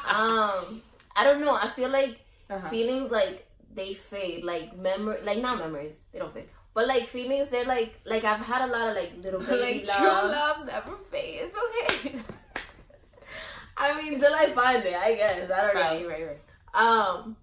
[0.09, 0.82] um,
[1.16, 1.54] I don't know.
[1.54, 2.68] I feel like Uh-huh.
[2.70, 7.50] feelings like they fade, like memory, like not memories, they don't fade, but like feelings,
[7.50, 10.96] they're like like I've had a lot of like little baby like true love never
[11.11, 11.54] fades.
[11.66, 12.18] Okay.
[13.76, 16.09] I mean, till I find it, I guess I don't know.
[16.09, 16.40] right, right.
[16.74, 17.36] Um,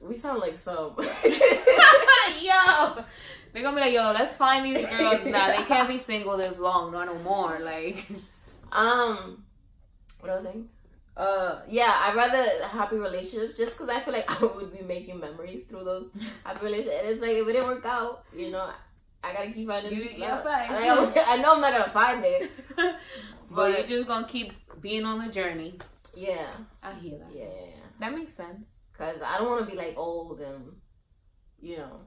[0.00, 0.94] we sound like so.
[2.40, 3.04] yo,
[3.52, 5.48] they're gonna be like, yo, let's find these girls now.
[5.48, 7.58] They can't be single this long, not no more.
[7.60, 8.06] Like,
[8.72, 9.44] um,
[10.20, 10.68] what I was saying?
[11.16, 15.18] Uh, yeah, I'd rather happy relationships just because I feel like I would be making
[15.20, 16.08] memories through those
[16.44, 16.96] happy relationships.
[17.02, 18.70] And it's like if it didn't work out, you know,
[19.22, 19.92] I gotta keep finding.
[19.92, 20.18] You- love.
[20.18, 20.72] yeah, facts.
[20.72, 22.50] And I, know- I know I'm not gonna find it.
[22.76, 22.96] but
[23.50, 25.78] But- you're just gonna keep being on the journey.
[26.14, 26.50] Yeah,
[26.82, 27.28] I hear that.
[27.34, 27.46] yeah.
[28.00, 28.64] That makes sense.
[28.96, 30.72] Cause I don't want to be like old and,
[31.60, 32.00] you know,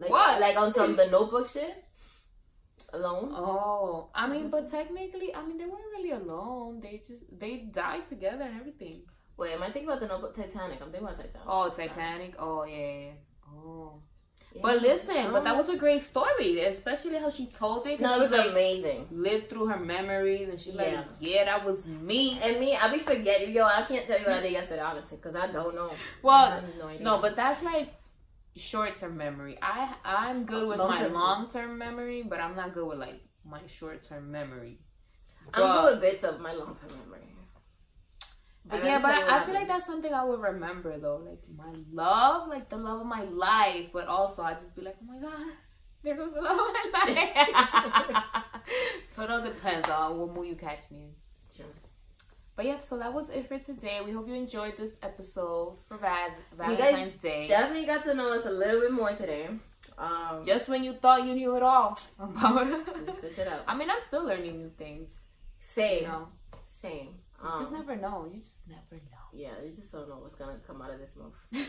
[0.00, 0.40] like What?
[0.40, 1.84] like on some the Notebook shit.
[2.90, 3.32] Alone.
[3.34, 6.80] Oh, I mean, but technically, I mean, they weren't really alone.
[6.80, 9.02] They just they died together and everything.
[9.36, 10.80] Wait, am I thinking about the Notebook Titanic?
[10.80, 11.46] I'm thinking about Titanic.
[11.46, 12.34] Oh, Titanic.
[12.38, 12.76] Oh yeah.
[12.76, 13.10] yeah.
[13.46, 14.00] Oh.
[14.54, 14.62] Yeah.
[14.62, 15.58] But listen, but that oh.
[15.58, 18.00] was a great story, especially how she told it.
[18.00, 19.06] no, it she was like, amazing.
[19.10, 21.04] lived through her memories, and she's like, Yeah.
[21.20, 23.54] "Yeah, that was me." And me, I be forgetting.
[23.54, 25.92] Yo, I can't tell you what I did yesterday, honestly, because I don't know.
[26.22, 27.92] Well, no no, but that's like
[28.56, 29.58] short-term memory.
[29.62, 31.14] I I'm good with my Long-term too.
[31.14, 34.78] long-term memory, but I'm not good with like my short-term memory.
[35.54, 37.22] I'm but- good with bits of my long term memory.
[38.64, 40.98] But yeah, but tell you what I, I feel like that's something I would remember
[40.98, 43.88] though, like my love, like the love of my life.
[43.92, 45.52] But also, I just be like, oh my god,
[46.02, 47.04] there goes the love of my
[48.14, 48.24] life.
[49.16, 51.10] so it all depends on what mood you catch me in.
[52.58, 54.00] But yeah, so that was it for today.
[54.04, 56.28] We hope you enjoyed this episode for Val-
[56.72, 57.46] You guys Valentine's Day.
[57.46, 59.46] Definitely got to know us a little bit more today.
[59.96, 62.66] Um, Just when you thought you knew it all about
[63.16, 63.62] switch it up.
[63.68, 65.08] I mean, I'm still learning new things.
[65.60, 66.02] Same.
[66.02, 66.28] You know,
[66.66, 67.10] Same.
[67.44, 68.28] you just Um, never know.
[68.34, 69.26] You just never know.
[69.32, 71.36] yeah, you just don't know what's gonna come out of this mouth.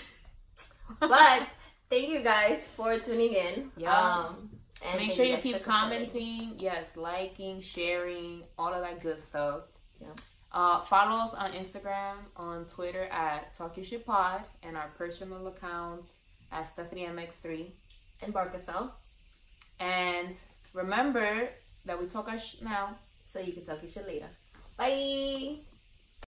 [1.00, 1.44] But
[1.92, 3.72] thank you guys for tuning in.
[3.78, 3.96] Yeah.
[3.96, 4.50] Um,
[4.84, 9.62] and Make sure you guys keep commenting, yes, liking, sharing, all of that good stuff.
[10.02, 10.08] Yeah.
[10.52, 15.46] Uh, follow us on Instagram, on Twitter at Talk Your Shit Pod, and our personal
[15.48, 16.10] accounts
[16.52, 17.72] at Stephanie MX3.
[18.22, 18.92] and Barcasel,
[19.80, 20.36] And
[20.74, 21.50] remember
[21.86, 22.98] that we talk our shit now.
[23.26, 24.28] so you can talk your shit later.
[24.76, 25.60] Bye.